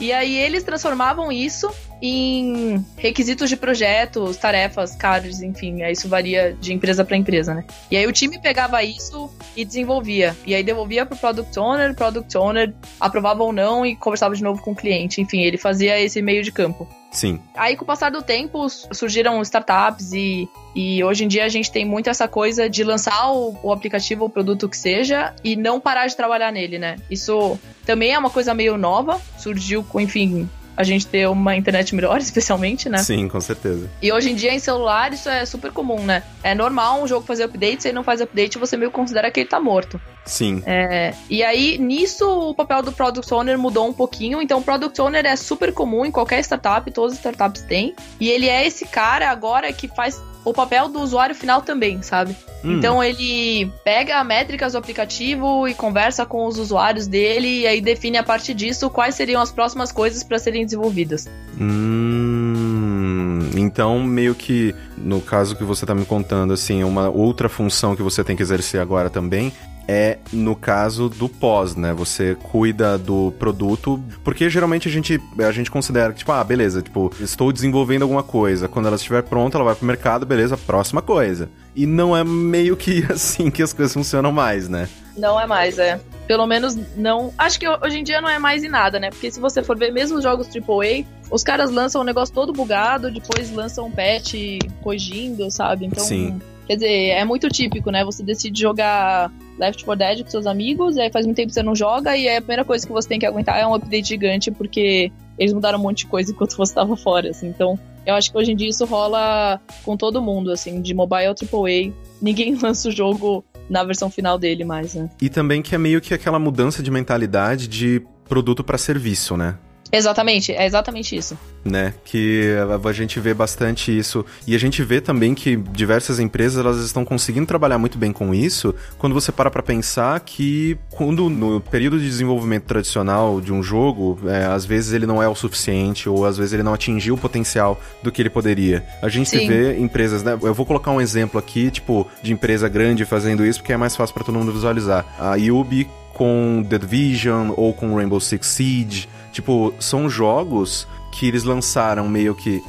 [0.00, 1.68] E aí eles transformavam isso
[2.00, 7.64] em requisitos de projetos, tarefas, cards, enfim, isso varia de empresa para empresa, né?
[7.90, 11.94] E aí o time pegava isso e desenvolvia, e aí devolvia pro product owner, o
[11.94, 16.00] product owner aprovava ou não e conversava de novo com o cliente, enfim, ele fazia
[16.00, 16.88] esse meio de campo.
[17.10, 17.40] Sim.
[17.54, 21.72] Aí, com o passar do tempo, surgiram startups e, e hoje em dia a gente
[21.72, 25.56] tem muito essa coisa de lançar o, o aplicativo ou o produto que seja e
[25.56, 26.96] não parar de trabalhar nele, né?
[27.10, 31.92] Isso também é uma coisa meio nova, surgiu com, enfim, a gente ter uma internet
[31.92, 32.98] melhor, especialmente, né?
[32.98, 33.90] Sim, com certeza.
[34.00, 36.22] E hoje em dia em celular isso é super comum, né?
[36.40, 39.40] É normal um jogo fazer update, se ele não faz update, você meio considera que
[39.40, 40.00] ele tá morto.
[40.24, 40.62] Sim.
[40.66, 44.40] É, e aí, nisso, o papel do Product Owner mudou um pouquinho.
[44.40, 47.94] Então, o Product Owner é super comum em qualquer startup, todas as startups têm.
[48.20, 52.36] E ele é esse cara agora que faz o papel do usuário final também, sabe?
[52.64, 52.78] Hum.
[52.78, 58.18] Então ele pega métricas do aplicativo e conversa com os usuários dele e aí define
[58.18, 61.26] a partir disso quais seriam as próximas coisas para serem desenvolvidas.
[61.60, 67.94] Hum, então meio que no caso que você está me contando assim, uma outra função
[67.94, 69.52] que você tem que exercer agora também
[69.88, 71.94] é no caso do pós, né?
[71.94, 76.82] Você cuida do produto, porque geralmente a gente, a gente considera que, tipo, ah, beleza,
[76.82, 78.68] tipo, estou desenvolvendo alguma coisa.
[78.68, 81.48] Quando ela estiver pronta, ela vai pro mercado, beleza, próxima coisa.
[81.74, 84.86] E não é meio que assim que as coisas funcionam mais, né?
[85.16, 85.98] Não é mais, é.
[86.26, 87.32] Pelo menos não.
[87.38, 89.08] Acho que hoje em dia não é mais em nada, né?
[89.08, 92.52] Porque se você for ver mesmo os jogos AAA, os caras lançam um negócio todo
[92.52, 94.34] bugado, depois lançam um patch
[94.82, 95.86] corrigindo, sabe?
[95.86, 96.04] Então.
[96.04, 96.38] Sim.
[96.66, 98.04] Quer dizer, é muito típico, né?
[98.04, 101.54] Você decide jogar Left 4 Dead com seus amigos, e aí faz muito tempo que
[101.54, 103.74] você não joga, e aí a primeira coisa que você tem que aguentar é um
[103.74, 107.48] update gigante, porque eles mudaram um monte de coisa enquanto você estava fora, assim.
[107.48, 111.26] Então, eu acho que hoje em dia isso rola com todo mundo, assim, de mobile
[111.26, 111.92] AAA.
[112.20, 115.10] Ninguém lança o jogo na versão final dele mais, né?
[115.20, 119.56] E também que é meio que aquela mudança de mentalidade de produto para serviço, né?
[119.90, 121.38] Exatamente, é exatamente isso.
[121.64, 124.24] Né, que a gente vê bastante isso.
[124.46, 128.34] E a gente vê também que diversas empresas elas estão conseguindo trabalhar muito bem com
[128.34, 133.62] isso quando você para pra pensar que quando no período de desenvolvimento tradicional de um
[133.62, 137.14] jogo, é, às vezes ele não é o suficiente ou às vezes ele não atingiu
[137.14, 138.84] o potencial do que ele poderia.
[139.02, 139.46] A gente Sim.
[139.46, 140.38] vê empresas, né?
[140.42, 143.94] Eu vou colocar um exemplo aqui, tipo, de empresa grande fazendo isso porque é mais
[143.94, 145.04] fácil para todo mundo visualizar.
[145.18, 151.44] A Yubi com The Division ou com Rainbow Six Siege Tipo, são jogos que eles
[151.44, 152.62] lançaram meio que.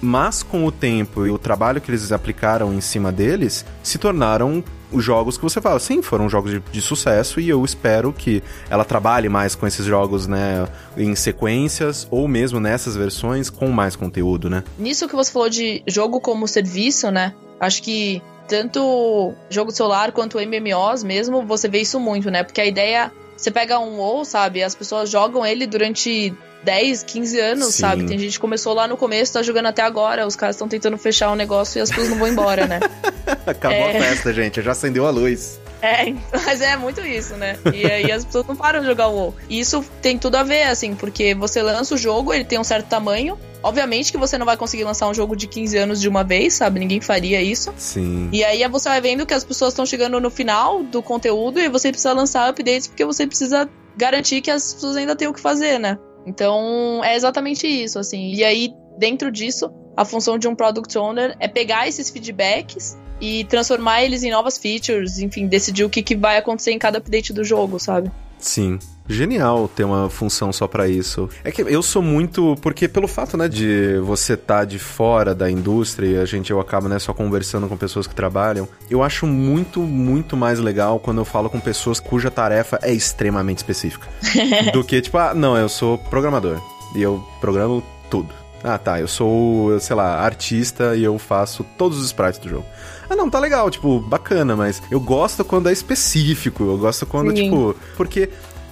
[0.00, 4.62] Mas com o tempo e o trabalho que eles aplicaram em cima deles, se tornaram
[4.90, 8.42] os jogos que você fala, sim, foram jogos de, de, sucesso e eu espero que
[8.70, 13.96] ela trabalhe mais com esses jogos, né, em sequências ou mesmo nessas versões com mais
[13.96, 14.64] conteúdo, né?
[14.78, 17.34] Nisso que você falou de jogo como serviço, né?
[17.60, 22.42] Acho que tanto jogo celular quanto MMOs mesmo, você vê isso muito, né?
[22.42, 24.62] Porque a ideia você pega um WoW, sabe?
[24.64, 27.80] As pessoas jogam ele durante 10, 15 anos, Sim.
[27.80, 28.04] sabe?
[28.04, 30.26] Tem gente que começou lá no começo, tá jogando até agora.
[30.26, 32.80] Os caras estão tentando fechar o negócio e as pessoas não vão embora, né?
[33.46, 33.96] Acabou é...
[33.96, 34.60] a festa, gente.
[34.60, 35.60] Já acendeu a luz.
[35.80, 36.12] É,
[36.44, 37.58] mas é muito isso, né?
[37.72, 39.34] E aí as pessoas não param de jogar o WoW.
[39.48, 42.64] E isso tem tudo a ver, assim, porque você lança o jogo, ele tem um
[42.64, 46.08] certo tamanho, Obviamente que você não vai conseguir lançar um jogo de 15 anos de
[46.08, 46.78] uma vez, sabe?
[46.78, 47.72] Ninguém faria isso.
[47.76, 48.28] Sim.
[48.32, 51.68] E aí você vai vendo que as pessoas estão chegando no final do conteúdo e
[51.68, 55.40] você precisa lançar updates porque você precisa garantir que as pessoas ainda têm o que
[55.40, 55.98] fazer, né?
[56.24, 58.32] Então é exatamente isso, assim.
[58.32, 63.42] E aí, dentro disso, a função de um product owner é pegar esses feedbacks e
[63.46, 67.32] transformar eles em novas features, enfim, decidir o que, que vai acontecer em cada update
[67.32, 68.08] do jogo, sabe?
[68.38, 68.78] Sim.
[69.08, 71.28] Genial ter uma função só para isso.
[71.42, 72.56] É que eu sou muito.
[72.62, 76.52] Porque pelo fato, né, de você estar tá de fora da indústria e a gente
[76.52, 81.00] eu acabo, né, só conversando com pessoas que trabalham, eu acho muito, muito mais legal
[81.00, 84.06] quando eu falo com pessoas cuja tarefa é extremamente específica.
[84.72, 86.62] do que, tipo, ah, não, eu sou programador
[86.94, 88.37] e eu programo tudo.
[88.62, 92.66] Ah, tá, eu sou, sei lá, artista e eu faço todos os sprites do jogo.
[93.08, 97.28] Ah, não, tá legal, tipo, bacana, mas eu gosto quando é específico, eu gosto quando,
[97.28, 97.44] Sim.
[97.44, 97.76] tipo.
[97.96, 98.28] Porque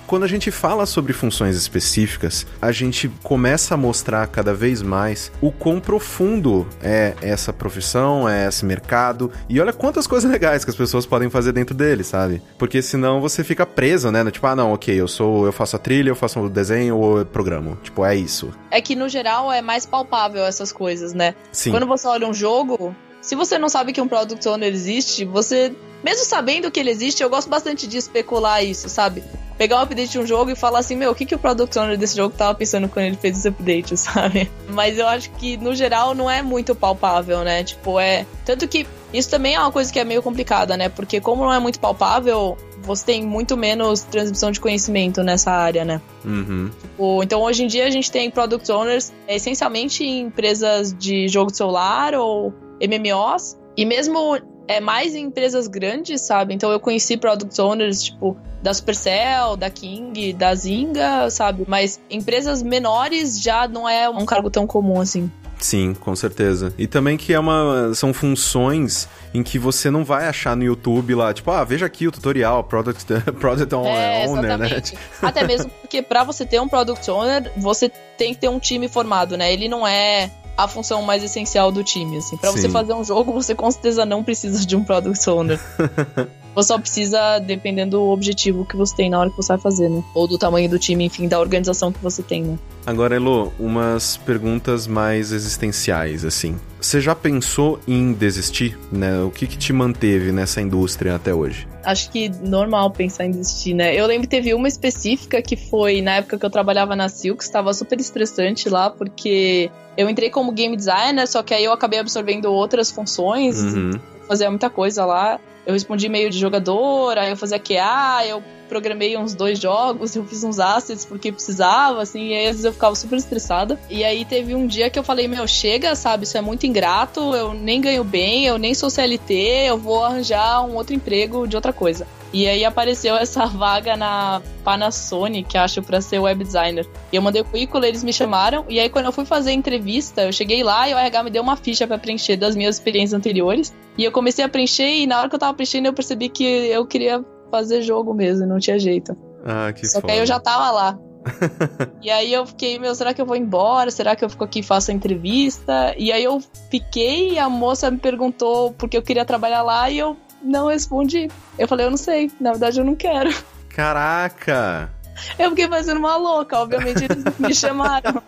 [0.07, 5.33] quando a gente fala sobre funções específicas, a gente começa a mostrar cada vez mais
[5.41, 9.31] o quão profundo é essa profissão, é esse mercado.
[9.49, 12.41] E olha quantas coisas legais que as pessoas podem fazer dentro dele, sabe?
[12.59, 14.29] Porque senão você fica preso, né?
[14.31, 17.19] Tipo, ah, não, ok, eu sou, eu faço a trilha, eu faço o desenho ou
[17.19, 17.77] eu programo.
[17.83, 18.51] Tipo, é isso.
[18.71, 21.35] É que no geral é mais palpável essas coisas, né?
[21.51, 21.71] Sim.
[21.71, 25.75] Quando você olha um jogo, se você não sabe que um Product Owner existe, você,
[26.05, 29.25] mesmo sabendo que ele existe, eu gosto bastante de especular isso, sabe?
[29.59, 31.79] Pegar um update de um jogo e falar assim, meu, o que, que o Product
[31.79, 34.51] Owner desse jogo tava pensando quando ele fez esse update, sabe?
[34.69, 37.65] Mas eu acho que, no geral, não é muito palpável, né?
[37.65, 38.27] Tipo, é.
[38.45, 40.89] Tanto que isso também é uma coisa que é meio complicada, né?
[40.89, 45.85] Porque como não é muito palpável, você tem muito menos transmissão de conhecimento nessa área,
[45.85, 46.01] né?
[46.25, 46.71] Uhum.
[46.81, 51.51] Tipo, então hoje em dia a gente tem product owners essencialmente em empresas de jogo
[51.51, 54.39] de celular ou MMOs e mesmo
[54.69, 56.55] é mais em empresas grandes, sabe?
[56.55, 61.65] Então eu conheci product owners tipo da Supercell, da King, da Zynga, sabe?
[61.69, 65.31] Mas empresas menores já não é um cargo tão comum assim.
[65.59, 66.75] Sim, com certeza.
[66.77, 71.15] E também que é uma são funções em que você não vai achar no YouTube
[71.15, 73.07] lá, tipo, ah, veja aqui o tutorial, Product,
[73.41, 74.83] product é, Owner, né?
[75.23, 78.89] Até mesmo porque para você ter um Product Owner, você tem que ter um time
[78.89, 79.53] formado, né?
[79.53, 82.37] Ele não é a função mais essencial do time, assim.
[82.37, 85.61] Para você fazer um jogo, você com certeza não precisa de um Product Owner.
[86.57, 89.91] você só precisa, dependendo do objetivo que você tem na hora que você vai fazer,
[89.91, 90.03] né?
[90.15, 92.59] Ou do tamanho do time, enfim, da organização que você tem, né?
[92.87, 96.57] Agora, Elo, umas perguntas mais existenciais, assim.
[96.81, 99.21] Você já pensou em desistir, né?
[99.21, 101.69] O que, que te manteve nessa indústria até hoje?
[101.85, 103.95] Acho que normal pensar em desistir, né?
[103.95, 107.45] Eu lembro que teve uma específica que foi na época que eu trabalhava na Silk,
[107.45, 111.99] estava super estressante lá, porque eu entrei como game designer, só que aí eu acabei
[111.99, 113.91] absorvendo outras funções, uhum.
[114.27, 115.39] fazia muita coisa lá.
[115.67, 120.25] Eu respondi e-mail de jogador, aí eu fazia QA, eu programei uns dois jogos, eu
[120.25, 123.79] fiz uns assets porque precisava, assim, e aí às vezes eu ficava super estressada.
[123.89, 127.35] E aí teve um dia que eu falei, meu, chega, sabe, isso é muito ingrato,
[127.35, 129.35] eu nem ganho bem, eu nem sou CLT,
[129.69, 132.07] eu vou arranjar um outro emprego de outra coisa.
[132.33, 136.87] E aí apareceu essa vaga na Panasonic, acho, para ser web designer.
[137.13, 138.65] E eu mandei o currículo, eles me chamaram.
[138.69, 141.31] E aí, quando eu fui fazer a entrevista, eu cheguei lá e o RH me
[141.31, 143.73] deu uma ficha para preencher das minhas experiências anteriores.
[143.97, 146.45] E eu comecei a preencher, e na hora que eu tava preenchendo, eu percebi que
[146.45, 149.17] eu queria fazer jogo mesmo, não tinha jeito.
[149.45, 150.07] Ah, que Só foda.
[150.07, 150.99] que aí eu já tava lá.
[152.03, 153.91] e aí eu fiquei, meu, será que eu vou embora?
[153.91, 155.95] Será que eu fico aqui e faço a entrevista?
[155.97, 156.41] E aí eu
[156.71, 161.29] fiquei e a moça me perguntou porque eu queria trabalhar lá e eu não respondi.
[161.59, 163.31] Eu falei, eu não sei, na verdade eu não quero.
[163.69, 164.91] Caraca!
[165.39, 168.23] Eu fiquei fazendo uma louca, obviamente eles me chamaram.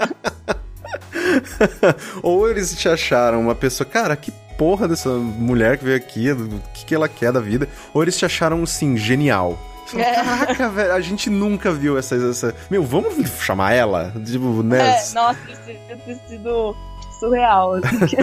[2.23, 6.61] Ou eles te acharam uma pessoa, cara, que porra dessa mulher que veio aqui, o
[6.75, 7.69] que, que ela quer da vida.
[7.95, 9.57] Ou eles te acharam, assim, genial.
[9.95, 10.15] É.
[10.17, 12.55] Caraca, velho, a gente nunca viu essa, essa.
[12.69, 14.13] Meu, vamos chamar ela?
[14.27, 14.99] Tipo, né?
[14.99, 15.39] É, nossa,
[16.05, 16.77] ter sido
[17.19, 17.75] surreal.
[17.75, 18.17] Assim.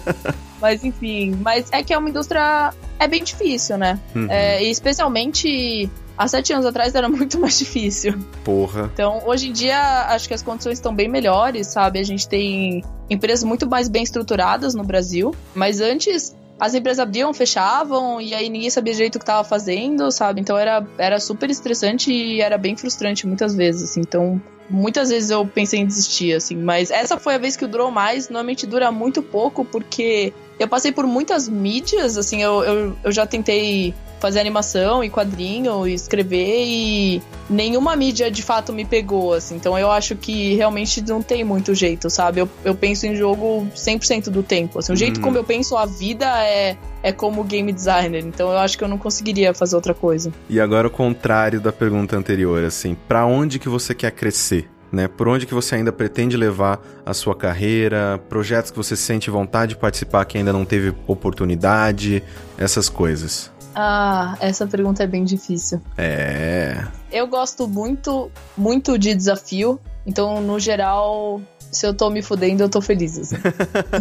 [0.60, 2.72] mas enfim, mas é que é uma indústria.
[2.98, 3.98] É bem difícil, né?
[4.14, 4.26] Uhum.
[4.30, 8.18] É, e especialmente há sete anos atrás era muito mais difícil.
[8.44, 8.90] Porra.
[8.92, 11.98] Então, hoje em dia, acho que as condições estão bem melhores, sabe?
[11.98, 17.32] A gente tem empresas muito mais bem estruturadas no Brasil, mas antes as empresas abriam,
[17.32, 20.42] fechavam, e aí ninguém sabia direito o que estava fazendo, sabe?
[20.42, 24.00] Então era, era super estressante e era bem frustrante muitas vezes, assim.
[24.00, 24.40] Então,
[24.70, 26.56] muitas vezes eu pensei em desistir, assim.
[26.56, 28.28] Mas essa foi a vez que durou mais.
[28.28, 32.42] Normalmente dura muito pouco, porque eu passei por muitas mídias, assim.
[32.42, 38.42] Eu, eu, eu já tentei fazer animação e quadrinho e escrever e nenhuma mídia de
[38.42, 39.56] fato me pegou, assim.
[39.56, 42.42] Então eu acho que realmente não tem muito jeito, sabe?
[42.42, 44.78] Eu, eu penso em jogo 100% do tempo.
[44.78, 45.22] Assim, o jeito uhum.
[45.22, 48.22] como eu penso a vida é, é como game designer.
[48.22, 50.30] Então eu acho que eu não conseguiria fazer outra coisa.
[50.50, 54.68] E agora o contrário da pergunta anterior, assim, para onde que você quer crescer?
[54.92, 55.06] Né?
[55.06, 59.74] Por onde que você ainda pretende levar a sua carreira, projetos que você sente vontade
[59.74, 62.22] de participar que ainda não teve oportunidade,
[62.58, 63.50] essas coisas.
[63.74, 65.80] Ah, essa pergunta é bem difícil.
[65.96, 66.84] É.
[67.10, 69.80] Eu gosto muito, muito de desafio.
[70.04, 71.40] Então, no geral,
[71.70, 73.18] se eu tô me fudendo, eu tô feliz.
[73.18, 73.36] Assim.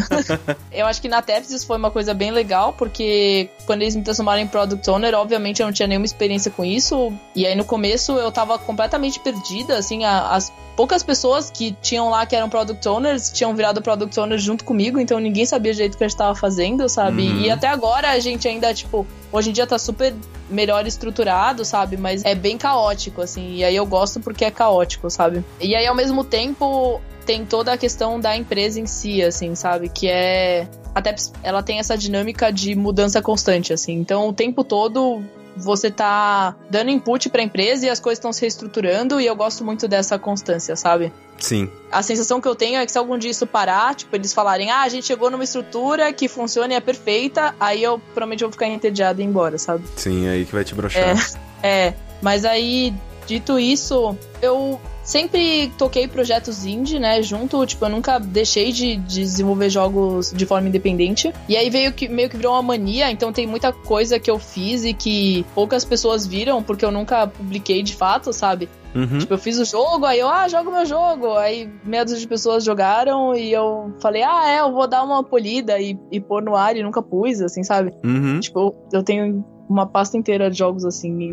[0.72, 4.42] eu acho que na Tepsis foi uma coisa bem legal, porque quando eles me transformaram
[4.42, 7.14] em Product Owner, obviamente eu não tinha nenhuma experiência com isso.
[7.36, 12.26] E aí no começo eu tava completamente perdida, assim, as poucas pessoas que tinham lá
[12.26, 15.98] que eram Product Owners tinham virado Product Owners junto comigo, então ninguém sabia o jeito
[15.98, 17.28] que a gente tava fazendo, sabe?
[17.28, 17.42] Uhum.
[17.42, 20.14] E até agora a gente ainda, tipo, hoje em dia tá super
[20.50, 21.98] melhor estruturado, sabe?
[21.98, 23.56] Mas é bem caótico, assim.
[23.56, 25.44] E aí eu gosto porque é caótico, sabe?
[25.60, 29.90] E aí ao mesmo tempo tem toda a questão da empresa em si, assim, sabe?
[29.90, 30.68] Que é.
[30.94, 33.94] Até ela tem essa dinâmica de mudança constante, assim.
[33.94, 35.24] Então, o tempo todo
[35.56, 39.36] você tá dando input para a empresa e as coisas estão se reestruturando e eu
[39.36, 41.12] gosto muito dessa constância, sabe?
[41.38, 41.70] Sim.
[41.92, 44.72] A sensação que eu tenho é que se algum dia isso parar, tipo, eles falarem,
[44.72, 48.52] ah, a gente chegou numa estrutura que funciona e é perfeita, aí eu provavelmente vou
[48.52, 49.84] ficar entediado e ir embora, sabe?
[49.96, 51.18] Sim, aí que vai te broxar.
[51.62, 52.94] É, é, mas aí
[53.30, 57.22] Dito isso, eu sempre toquei projetos indie, né?
[57.24, 61.34] Junto, tipo, eu nunca deixei de, de, desenvolver jogos de forma independente.
[61.47, 64.38] E aí veio que meio que virou uma mania, então tem muita coisa que eu
[64.38, 68.70] fiz e que poucas pessoas viram, porque eu nunca publiquei de fato, sabe?
[68.93, 69.18] Uhum.
[69.18, 71.34] Tipo, eu fiz o jogo, aí eu, ah, jogo meu jogo.
[71.34, 75.24] Aí meia dúzia de pessoas jogaram e eu falei, ah, é, eu vou dar uma
[75.24, 77.93] polida e, e pôr no ar e nunca pus, assim, sabe?
[78.03, 78.39] Uhum.
[78.39, 81.32] Tipo, eu tenho uma pasta inteira de jogos assim, e,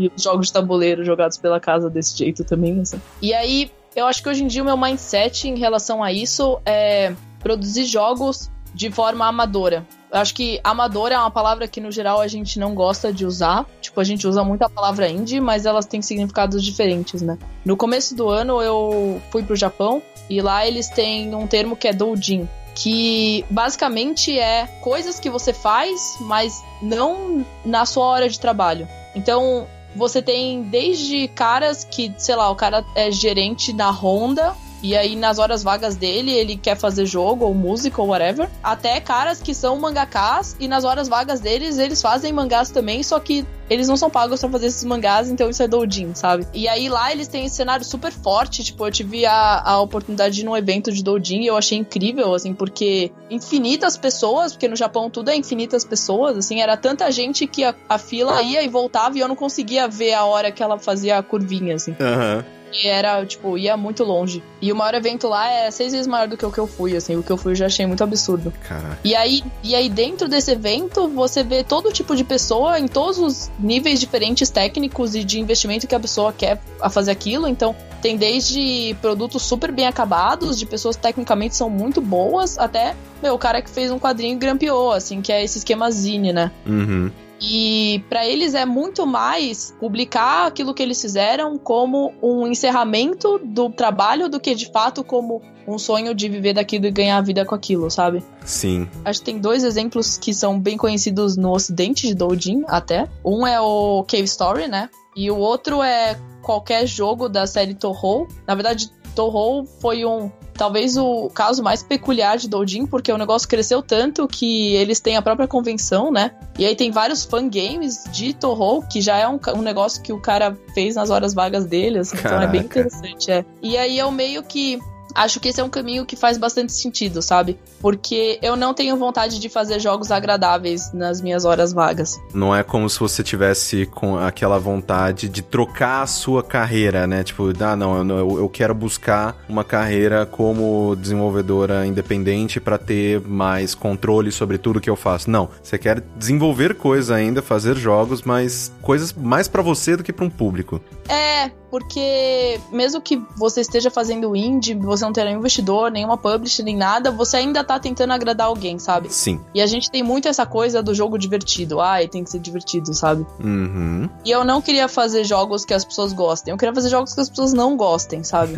[0.00, 3.00] e, e, jogos de tabuleiro jogados pela casa desse jeito também, assim.
[3.20, 6.58] E aí, eu acho que hoje em dia o meu mindset em relação a isso
[6.64, 9.86] é produzir jogos de forma amadora.
[10.10, 13.26] Eu acho que amador é uma palavra que no geral a gente não gosta de
[13.26, 13.66] usar.
[13.80, 17.36] Tipo, a gente usa muito a palavra indie, mas elas têm significados diferentes, né?
[17.64, 21.88] No começo do ano eu fui pro Japão e lá eles têm um termo que
[21.88, 22.48] é doujin,
[22.78, 28.88] que basicamente é coisas que você faz, mas não na sua hora de trabalho.
[29.14, 29.66] Então,
[29.96, 35.16] você tem desde caras que, sei lá, o cara é gerente da Honda e aí,
[35.16, 38.48] nas horas vagas dele, ele quer fazer jogo, ou música, ou whatever.
[38.62, 43.18] Até caras que são mangakás, e nas horas vagas deles, eles fazem mangás também, só
[43.18, 46.46] que eles não são pagos pra fazer esses mangás, então isso é doujin, sabe?
[46.54, 50.36] E aí lá eles têm esse cenário super forte, tipo, eu tive a, a oportunidade
[50.36, 54.68] de ir num evento de doujin e eu achei incrível, assim, porque infinitas pessoas, porque
[54.68, 58.62] no Japão tudo é infinitas pessoas, assim, era tanta gente que a, a fila ia
[58.62, 61.94] e voltava e eu não conseguia ver a hora que ela fazia a curvinha, assim.
[62.00, 62.44] Aham.
[62.46, 62.57] Uhum.
[62.72, 64.42] E era, tipo, ia muito longe.
[64.60, 66.96] E o maior evento lá é seis vezes maior do que o que eu fui,
[66.96, 67.16] assim.
[67.16, 68.52] O que eu fui eu já achei muito absurdo.
[68.66, 68.98] Caraca.
[69.04, 73.18] E aí, e aí dentro desse evento, você vê todo tipo de pessoa em todos
[73.18, 77.46] os níveis diferentes técnicos e de investimento que a pessoa quer a fazer aquilo.
[77.46, 82.94] Então, tem desde produtos super bem acabados, de pessoas que tecnicamente são muito boas, até,
[83.22, 86.32] meu, o cara que fez um quadrinho e grampeou, assim, que é esse esquema Zine,
[86.32, 86.50] né?
[86.66, 87.10] Uhum.
[87.40, 93.70] E para eles é muito mais publicar aquilo que eles fizeram como um encerramento do
[93.70, 97.44] trabalho do que de fato como um sonho de viver daquilo e ganhar a vida
[97.44, 98.24] com aquilo, sabe?
[98.44, 98.88] Sim.
[99.04, 103.06] Acho que tem dois exemplos que são bem conhecidos no ocidente de Doujin até.
[103.24, 104.88] Um é o Cave Story, né?
[105.14, 108.26] E o outro é qualquer jogo da série Touhou.
[108.46, 113.48] Na verdade, Touhou foi um talvez o caso mais peculiar de Doujin, porque o negócio
[113.48, 116.32] cresceu tanto que eles têm a própria convenção, né?
[116.58, 120.20] E aí tem vários fangames de Toho, que já é um, um, negócio que o
[120.20, 123.44] cara fez nas horas vagas dele, assim, então é bem interessante, é.
[123.62, 124.80] E aí eu meio que
[125.18, 127.58] acho que esse é um caminho que faz bastante sentido, sabe?
[127.80, 132.18] Porque eu não tenho vontade de fazer jogos agradáveis nas minhas horas vagas.
[132.32, 137.24] Não é como se você tivesse com aquela vontade de trocar a sua carreira, né?
[137.24, 143.74] Tipo, ah, não, eu, eu quero buscar uma carreira como desenvolvedora independente para ter mais
[143.74, 145.30] controle sobre tudo que eu faço.
[145.30, 150.12] Não, você quer desenvolver coisa ainda, fazer jogos, mas coisas mais para você do que
[150.12, 150.80] para um público.
[151.08, 156.62] É, porque mesmo que você esteja fazendo indie, você não ter nenhum investidor, nenhuma publisher,
[156.62, 159.12] nem nada, você ainda tá tentando agradar alguém, sabe?
[159.12, 159.40] Sim.
[159.54, 161.80] E a gente tem muito essa coisa do jogo divertido.
[161.80, 163.26] Ai, tem que ser divertido, sabe?
[163.40, 164.08] Uhum.
[164.24, 166.52] E eu não queria fazer jogos que as pessoas gostem.
[166.52, 168.54] Eu queria fazer jogos que as pessoas não gostem, sabe?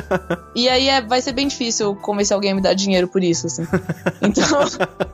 [0.54, 3.46] e aí é, vai ser bem difícil convencer alguém a me dar dinheiro por isso,
[3.46, 3.66] assim.
[4.22, 4.46] Então.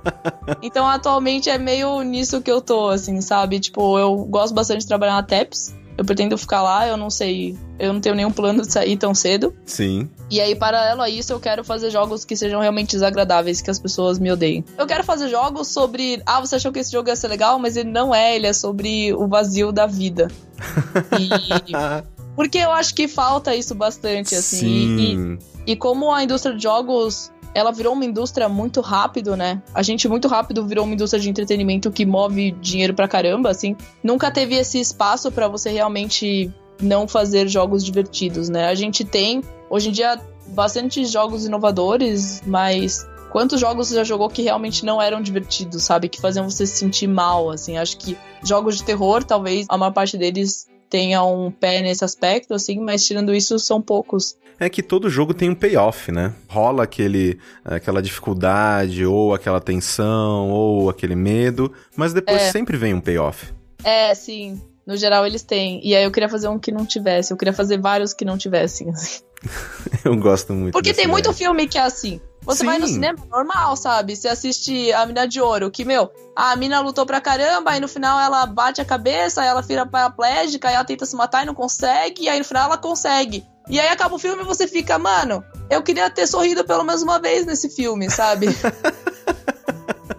[0.62, 3.58] então, atualmente é meio nisso que eu tô, assim, sabe?
[3.60, 5.74] Tipo, eu gosto bastante de trabalhar na TEPS.
[6.02, 7.56] Eu pretendo ficar lá, eu não sei.
[7.78, 9.54] Eu não tenho nenhum plano de sair tão cedo.
[9.64, 10.10] Sim.
[10.28, 13.78] E aí, paralelo a isso, eu quero fazer jogos que sejam realmente desagradáveis, que as
[13.78, 14.64] pessoas me odeiem.
[14.76, 16.20] Eu quero fazer jogos sobre.
[16.26, 18.52] Ah, você achou que esse jogo ia ser legal, mas ele não é, ele é
[18.52, 20.26] sobre o vazio da vida.
[21.20, 22.12] E.
[22.34, 24.58] Porque eu acho que falta isso bastante, assim.
[24.58, 25.38] Sim.
[25.66, 29.62] E, e como a indústria de jogos ela virou uma indústria muito rápido, né?
[29.74, 33.76] A gente muito rápido virou uma indústria de entretenimento que move dinheiro pra caramba, assim.
[34.02, 36.50] Nunca teve esse espaço para você realmente
[36.80, 38.68] não fazer jogos divertidos, né?
[38.68, 44.28] A gente tem, hoje em dia, bastante jogos inovadores, mas quantos jogos você já jogou
[44.28, 46.08] que realmente não eram divertidos, sabe?
[46.08, 47.78] Que faziam você se sentir mal, assim.
[47.78, 52.52] Acho que jogos de terror, talvez a maior parte deles tenha um pé nesse aspecto,
[52.52, 54.36] assim, mas tirando isso, são poucos.
[54.60, 56.34] É que todo jogo tem um payoff, né?
[56.46, 62.50] Rola aquele, aquela dificuldade, ou aquela tensão, ou aquele medo, mas depois é.
[62.52, 63.54] sempre vem um payoff.
[63.82, 64.60] É, sim.
[64.86, 65.80] No geral, eles têm.
[65.82, 67.32] E aí eu queria fazer um que não tivesse.
[67.32, 68.90] Eu queria fazer vários que não tivessem.
[68.90, 69.22] Assim.
[70.04, 70.72] eu gosto muito.
[70.74, 71.08] Porque tem ideia.
[71.08, 72.20] muito filme que é assim.
[72.44, 72.66] Você Sim.
[72.66, 74.16] vai no cinema normal, sabe?
[74.16, 77.88] Você assiste A Mina de Ouro, que, meu, a mina lutou pra caramba, aí no
[77.88, 81.46] final ela bate a cabeça, aí ela vira paraplégica, aí ela tenta se matar e
[81.46, 83.44] não consegue, e aí no final ela consegue.
[83.68, 87.02] E aí acaba o filme e você fica, mano, eu queria ter sorrido pelo menos
[87.02, 88.46] uma vez nesse filme, sabe?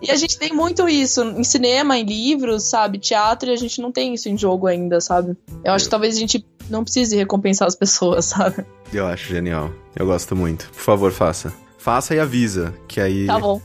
[0.05, 2.97] E a gente tem muito isso em cinema, em livros, sabe?
[2.97, 5.37] Teatro, e a gente não tem isso em jogo ainda, sabe?
[5.63, 8.65] Eu acho que talvez a gente não precise recompensar as pessoas, sabe?
[8.91, 9.71] Eu acho genial.
[9.95, 10.69] Eu gosto muito.
[10.71, 11.53] Por favor, faça.
[11.83, 13.25] Faça e avisa, que aí.
[13.27, 13.61] Tá bom.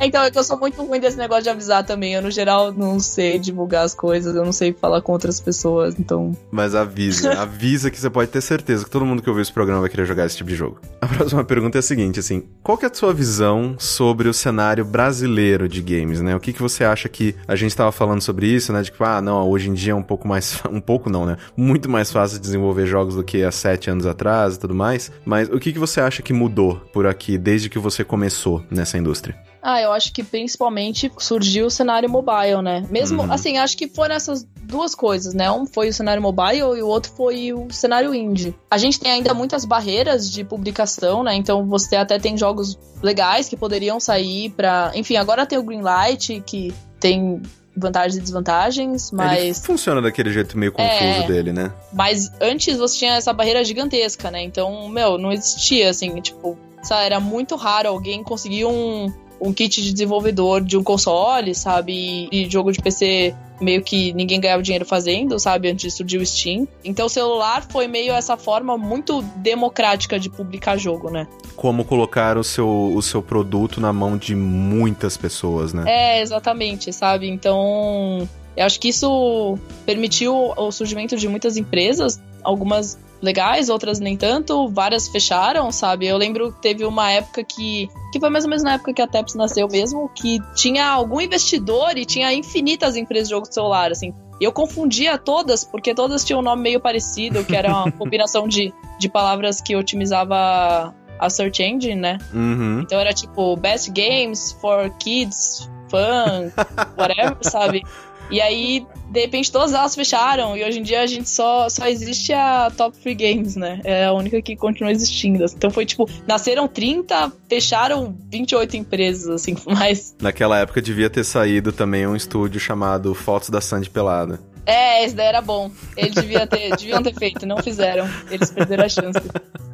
[0.00, 2.14] Então, é que eu sou muito ruim desse negócio de avisar também.
[2.14, 5.98] Eu, no geral, não sei divulgar as coisas, eu não sei falar com outras pessoas,
[5.98, 6.36] então.
[6.50, 9.80] Mas avisa, avisa que você pode ter certeza que todo mundo que ouviu esse programa
[9.80, 10.80] vai querer jogar esse tipo de jogo.
[11.00, 14.34] A próxima pergunta é a seguinte, assim, qual que é a sua visão sobre o
[14.34, 16.34] cenário brasileiro de games, né?
[16.36, 18.82] O que, que você acha que a gente estava falando sobre isso, né?
[18.82, 20.62] De que, ah, não, hoje em dia é um pouco mais.
[20.70, 21.36] Um pouco não, né?
[21.56, 25.10] Muito mais fácil desenvolver jogos do que há sete anos atrás e tudo mais.
[25.24, 28.98] Mas o que, que você acha que mudou por aqui desde que você começou nessa
[28.98, 29.36] indústria?
[29.70, 32.86] Ah, eu acho que principalmente surgiu o cenário mobile, né?
[32.88, 33.30] Mesmo, uhum.
[33.30, 35.50] assim, acho que foram essas duas coisas, né?
[35.50, 38.54] Um foi o cenário mobile e o outro foi o cenário indie.
[38.70, 41.34] A gente tem ainda muitas barreiras de publicação, né?
[41.34, 46.42] Então você até tem jogos legais que poderiam sair para, enfim, agora tem o Greenlight
[46.46, 47.42] que tem
[47.76, 49.38] vantagens e desvantagens, mas.
[49.38, 51.70] Ele funciona daquele jeito meio confuso é, dele, né?
[51.92, 54.42] Mas antes você tinha essa barreira gigantesca, né?
[54.42, 59.82] Então, meu, não existia, assim, tipo, sabe, era muito raro alguém conseguir um, um kit
[59.82, 62.28] de desenvolvedor de um console, sabe?
[62.30, 65.68] E jogo de PC meio que ninguém ganhava dinheiro fazendo, sabe?
[65.68, 66.66] Antes de surgir o Steam.
[66.84, 71.26] Então o celular foi meio essa forma muito democrática de publicar jogo, né?
[71.56, 75.84] Como colocar o seu, o seu produto na mão de muitas pessoas, né?
[75.86, 77.28] É, exatamente, sabe?
[77.28, 78.28] Então.
[78.56, 84.68] Eu acho que isso permitiu o surgimento de muitas empresas, algumas legais, outras nem tanto,
[84.68, 86.06] várias fecharam, sabe?
[86.06, 87.88] Eu lembro que teve uma época que.
[88.12, 91.20] que foi mais ou menos na época que a Teps nasceu mesmo, que tinha algum
[91.20, 94.14] investidor e tinha infinitas empresas de jogos de celular, assim.
[94.40, 98.46] E eu confundia todas, porque todas tinham um nome meio parecido, que era uma combinação
[98.46, 102.18] de, de palavras que otimizava a search engine, né?
[102.32, 102.80] Uhum.
[102.80, 106.52] Então era tipo Best Games for Kids, Fun,
[106.96, 107.82] whatever, sabe?
[108.30, 110.56] E aí, de repente, todas elas fecharam.
[110.56, 113.80] E hoje em dia a gente só, só existe a Top Free Games, né?
[113.84, 115.44] É a única que continua existindo.
[115.44, 120.14] Então foi tipo, nasceram 30, fecharam 28 empresas, assim, mas.
[120.20, 124.40] Naquela época devia ter saído também um estúdio chamado Fotos da Sandy Pelada.
[124.68, 125.70] É, esse daí era bom.
[125.96, 128.06] Eles devia ter, deviam ter feito, não fizeram.
[128.30, 129.18] Eles perderam a chance.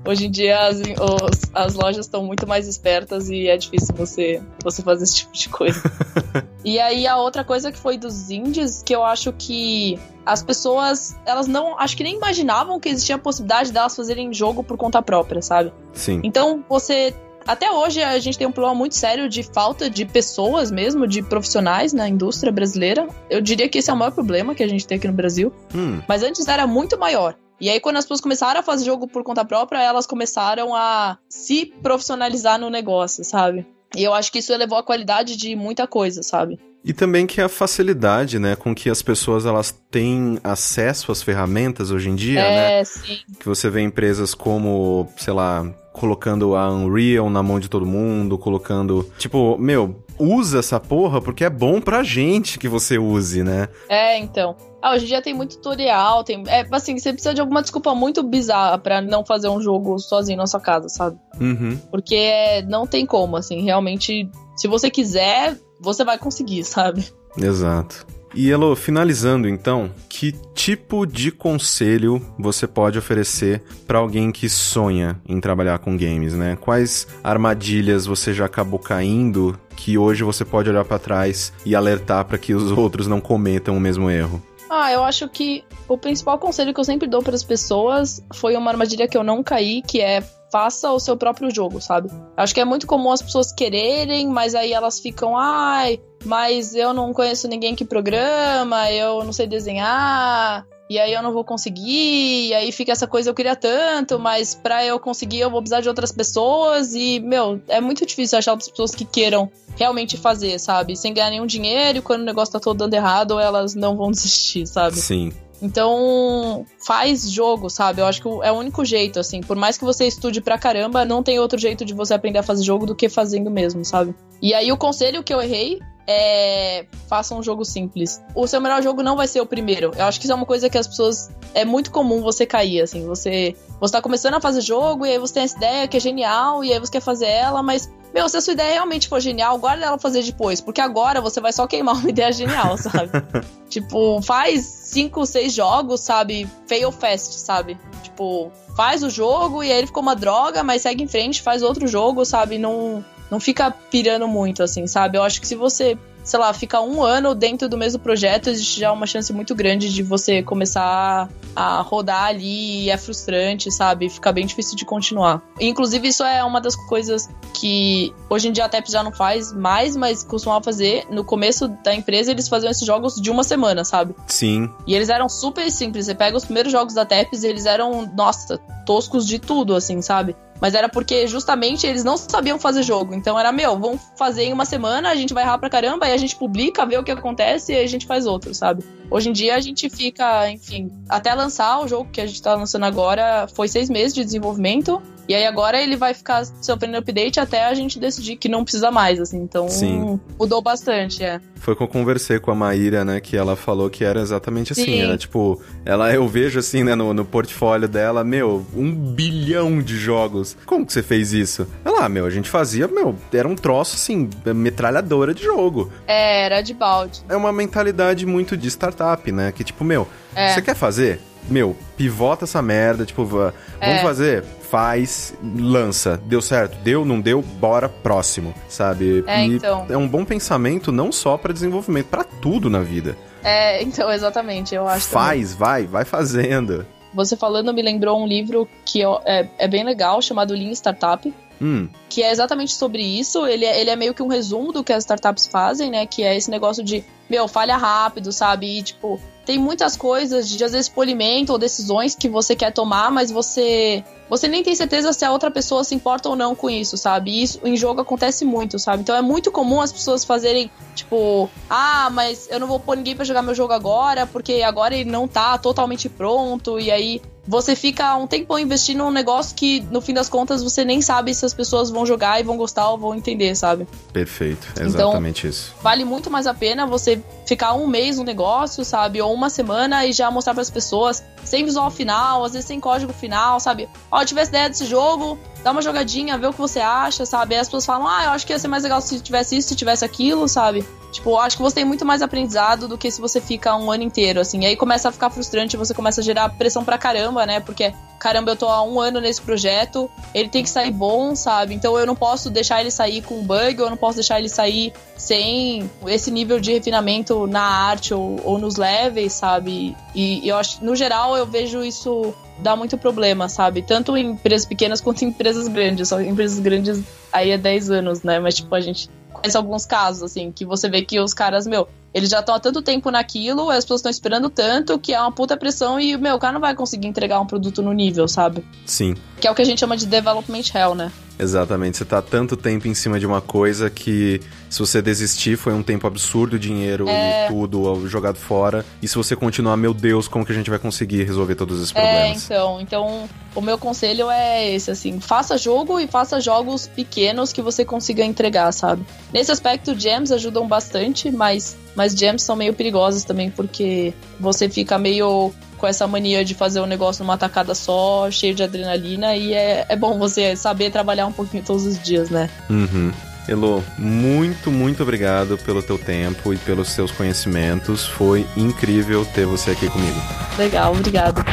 [0.07, 4.40] Hoje em dia as, os, as lojas estão muito mais espertas e é difícil você,
[4.62, 5.82] você fazer esse tipo de coisa.
[6.64, 11.16] e aí a outra coisa que foi dos indies, que eu acho que as pessoas,
[11.26, 15.03] elas não, acho que nem imaginavam que existia a possibilidade delas fazerem jogo por conta
[15.03, 15.72] própria, sabe?
[15.92, 16.20] Sim.
[16.22, 17.12] Então você
[17.47, 21.22] até hoje a gente tem um problema muito sério de falta de pessoas mesmo, de
[21.22, 23.07] profissionais na indústria brasileira.
[23.28, 25.53] Eu diria que esse é o maior problema que a gente tem aqui no Brasil.
[25.74, 26.01] Hum.
[26.09, 27.36] Mas antes era muito maior.
[27.61, 31.16] E aí, quando as pessoas começaram a fazer jogo por conta própria, elas começaram a
[31.28, 33.66] se profissionalizar no negócio, sabe?
[33.95, 36.59] E eu acho que isso elevou a qualidade de muita coisa, sabe?
[36.84, 41.90] E também que a facilidade, né, com que as pessoas elas têm acesso às ferramentas
[41.90, 42.84] hoje em dia, é, né?
[42.84, 43.18] Sim.
[43.38, 45.64] Que você vê empresas como, sei lá,
[45.95, 51.45] colocando a Unreal na mão de todo mundo, colocando, tipo, meu, usa essa porra porque
[51.45, 53.68] é bom pra gente que você use, né?
[53.88, 54.57] É, então.
[54.82, 56.42] Ah, hoje em dia tem muito tutorial, tem.
[56.49, 60.36] É, assim, você precisa de alguma desculpa muito bizarra para não fazer um jogo sozinho
[60.36, 61.16] na sua casa, sabe?
[61.40, 61.78] Uhum.
[61.90, 64.28] Porque não tem como, assim, realmente.
[64.57, 67.07] Se você quiser, você vai conseguir, sabe?
[67.38, 68.05] Exato.
[68.37, 75.20] E Elo, finalizando então, que tipo de conselho você pode oferecer para alguém que sonha
[75.28, 76.59] em trabalhar com games, né?
[76.61, 82.24] Quais armadilhas você já acabou caindo que hoje você pode olhar para trás e alertar
[82.24, 84.43] para que os outros não cometam o mesmo erro?
[84.68, 88.57] Ah, eu acho que o principal conselho que eu sempre dou para as pessoas foi
[88.57, 90.20] uma armadilha que eu não caí, que é
[90.51, 92.09] faça o seu próprio jogo, sabe?
[92.37, 96.92] Acho que é muito comum as pessoas quererem, mas aí elas ficam, ai, mas eu
[96.92, 102.48] não conheço ninguém que programa, eu não sei desenhar, e aí eu não vou conseguir,
[102.48, 105.80] e aí fica essa coisa, eu queria tanto, mas para eu conseguir eu vou precisar
[105.80, 110.58] de outras pessoas, e, meu, é muito difícil achar outras pessoas que queiram realmente fazer,
[110.58, 110.96] sabe?
[110.96, 114.10] Sem ganhar nenhum dinheiro, e quando o negócio tá todo dando errado, elas não vão
[114.12, 114.96] desistir, sabe?
[114.96, 115.32] Sim.
[115.62, 118.02] Então, faz jogo, sabe?
[118.02, 119.40] Eu acho que é o único jeito, assim.
[119.40, 122.42] Por mais que você estude pra caramba, não tem outro jeito de você aprender a
[122.42, 124.14] fazer jogo do que fazendo mesmo, sabe?
[124.42, 128.22] E aí, o conselho que eu errei é, faça um jogo simples.
[128.34, 129.90] O seu melhor jogo não vai ser o primeiro.
[129.96, 131.30] Eu acho que isso é uma coisa que as pessoas.
[131.55, 133.07] É muito comum você cair, assim.
[133.07, 136.00] Você, você tá começando a fazer jogo e aí você tem essa ideia que é
[136.00, 137.90] genial e aí você quer fazer ela, mas.
[138.12, 140.61] Meu, se a sua ideia realmente for genial, guarda ela fazer depois.
[140.61, 143.11] Porque agora você vai só queimar uma ideia genial, sabe?
[143.68, 146.48] tipo, faz cinco, seis jogos, sabe?
[146.66, 147.78] Fail fast, sabe?
[148.02, 151.62] Tipo, faz o jogo e aí ele ficou uma droga, mas segue em frente, faz
[151.62, 152.59] outro jogo, sabe?
[152.59, 155.18] Não não fica pirando muito, assim, sabe?
[155.18, 158.80] Eu acho que se você, sei lá, fica um ano dentro do mesmo projeto, existe
[158.80, 164.08] já uma chance muito grande de você começar a rodar ali e é frustrante, sabe?
[164.08, 165.42] Fica bem difícil de continuar.
[165.60, 169.52] Inclusive, isso é uma das coisas que hoje em dia a TEP já não faz
[169.52, 171.06] mais, mas costumava fazer.
[171.10, 174.14] No começo da empresa, eles faziam esses jogos de uma semana, sabe?
[174.26, 174.68] Sim.
[174.86, 176.06] E eles eram super simples.
[176.06, 180.02] Você pega os primeiros jogos da TEPS e eles eram, nossa, toscos de tudo, assim,
[180.02, 180.36] sabe?
[180.61, 183.14] Mas era porque justamente eles não sabiam fazer jogo.
[183.14, 186.12] Então era, meu, vamos fazer em uma semana, a gente vai errar pra caramba, aí
[186.12, 188.84] a gente publica, vê o que acontece e aí a gente faz outro, sabe?
[189.11, 192.55] Hoje em dia a gente fica, enfim, até lançar o jogo que a gente tá
[192.55, 195.02] lançando agora, foi seis meses de desenvolvimento.
[195.26, 198.90] E aí agora ele vai ficar sofrendo update até a gente decidir que não precisa
[198.90, 199.38] mais, assim.
[199.38, 200.20] Então Sim.
[200.38, 201.40] mudou bastante, é.
[201.57, 204.84] Foi que eu conversei com a Maíra, né, que ela falou que era exatamente assim,
[204.84, 205.00] Sim.
[205.00, 209.96] era tipo, ela eu vejo assim, né, no, no portfólio dela, meu, um bilhão de
[209.96, 210.43] jogos.
[210.66, 211.66] Como que você fez isso?
[211.84, 215.90] Ela, ah, meu, a gente fazia, meu, era um troço assim, metralhadora de jogo.
[216.07, 217.22] É, era de balde.
[217.28, 220.53] É uma mentalidade muito de startup, né, que tipo, meu, É.
[220.55, 221.20] você quer fazer?
[221.49, 224.03] Meu, pivota essa merda, tipo, va- vamos É.
[224.03, 224.45] fazer?
[224.70, 226.18] Faz, lança.
[226.24, 226.76] Deu certo?
[226.82, 227.42] Deu, não deu?
[227.42, 229.22] Bora, próximo, sabe?
[229.26, 229.86] É, E então.
[229.90, 233.16] é um bom pensamento não só pra desenvolvimento, pra tudo na vida.
[233.42, 235.22] É, então, exatamente, eu acho também.
[235.26, 236.86] Faz, vai, vai fazendo.
[237.14, 241.32] Você falando me lembrou um livro que é, é bem legal, chamado Lean Startup.
[241.62, 243.46] Hum, que é exatamente sobre isso.
[243.46, 246.04] Ele é, ele é meio que um resumo do que as startups fazem, né?
[246.04, 248.78] Que é esse negócio de, meu, falha rápido, sabe?
[248.78, 253.11] E, tipo, tem muitas coisas de, às vezes, polimento ou decisões que você quer tomar,
[253.11, 254.03] mas você.
[254.28, 257.42] Você nem tem certeza se a outra pessoa se importa ou não com isso, sabe?
[257.42, 259.03] Isso em jogo acontece muito, sabe?
[259.03, 263.14] Então é muito comum as pessoas fazerem, tipo, ah, mas eu não vou pôr ninguém
[263.14, 267.76] pra jogar meu jogo agora, porque agora ele não tá totalmente pronto, e aí você
[267.76, 271.45] fica um tempo investindo num negócio que, no fim das contas, você nem sabe se
[271.45, 273.86] as pessoas vão jogar e vão gostar ou vão entender, sabe?
[274.12, 274.66] perfeito.
[274.76, 275.74] É Então- exatamente isso.
[275.82, 279.20] Vale muito mais a pena você ficar um mês no negócio, sabe?
[279.20, 282.80] Ou uma semana e já mostrar para as pessoas, sem visual final, às vezes sem
[282.80, 283.88] código final, sabe?
[284.11, 287.54] Ó, eu tivesse ideia desse jogo, dá uma jogadinha, vê o que você acha, sabe?
[287.54, 289.68] Aí as pessoas falam, ah, eu acho que ia ser mais legal se tivesse isso,
[289.68, 290.86] se tivesse aquilo, sabe?
[291.10, 293.90] Tipo, eu acho que você tem muito mais aprendizado do que se você fica um
[293.90, 294.60] ano inteiro, assim.
[294.60, 297.60] E aí começa a ficar frustrante, você começa a gerar pressão pra caramba, né?
[297.60, 297.94] Porque,
[298.24, 301.74] caramba, eu tô há um ano nesse projeto, ele tem que sair bom, sabe?
[301.74, 304.94] Então eu não posso deixar ele sair com bug, eu não posso deixar ele sair
[305.14, 309.94] sem esse nível de refinamento na arte ou, ou nos levels, sabe?
[310.14, 313.82] E, eu acho, no geral, eu vejo isso dá muito problema, sabe?
[313.82, 316.08] Tanto em empresas pequenas quanto em empresas grandes.
[316.08, 318.38] Só empresas grandes aí é 10 anos, né?
[318.38, 321.86] Mas, tipo, a gente conhece alguns casos, assim, que você vê que os caras, meu,
[322.14, 325.32] eles já estão há tanto tempo naquilo, as pessoas estão esperando tanto que é uma
[325.32, 328.64] puta pressão e, meu, o cara não vai conseguir entregar um produto no nível, sabe?
[328.86, 329.14] Sim.
[329.40, 331.10] Que é o que a gente chama de development hell, né?
[331.36, 334.40] Exatamente, você tá tanto tempo em cima de uma coisa que
[334.70, 337.46] se você desistir foi um tempo absurdo, dinheiro É.
[337.46, 338.86] e tudo jogado fora.
[339.02, 341.90] E se você continuar, meu Deus, como que a gente vai conseguir resolver todos esses
[341.96, 342.44] É, problemas?
[342.44, 347.60] então, então o meu conselho é esse, assim, faça jogo e faça jogos pequenos que
[347.60, 349.04] você consiga entregar, sabe?
[349.32, 354.98] Nesse aspecto, gems ajudam bastante, mas, mas gems são meio perigosos também, porque você fica
[354.98, 359.52] meio com essa mania de fazer o negócio numa tacada só, cheio de adrenalina, e
[359.52, 362.48] é, é bom você saber trabalhar um pouquinho todos os dias, né?
[362.70, 363.12] Uhum.
[363.46, 368.07] Elo, muito, muito obrigado pelo teu tempo e pelos seus conhecimentos.
[368.07, 370.18] Foi incrível ter você aqui comigo.
[370.57, 371.44] Legal, obrigado.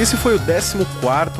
[0.00, 0.86] Esse foi o 14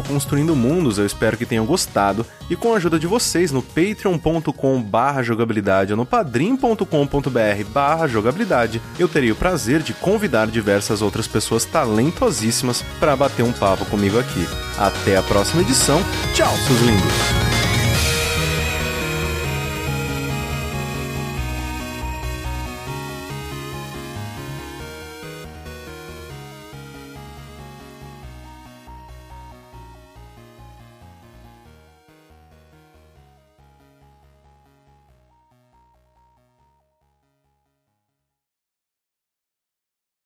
[0.09, 2.27] Construindo Mundos, eu espero que tenham gostado.
[2.51, 8.81] E com a ajuda de vocês no patreon.com barra jogabilidade ou no padrim.com.br barra jogabilidade,
[8.99, 14.19] eu teria o prazer de convidar diversas outras pessoas talentosíssimas para bater um papo comigo
[14.19, 14.47] aqui.
[14.79, 16.03] Até a próxima edição.
[16.35, 17.48] Tchau, seus lindos!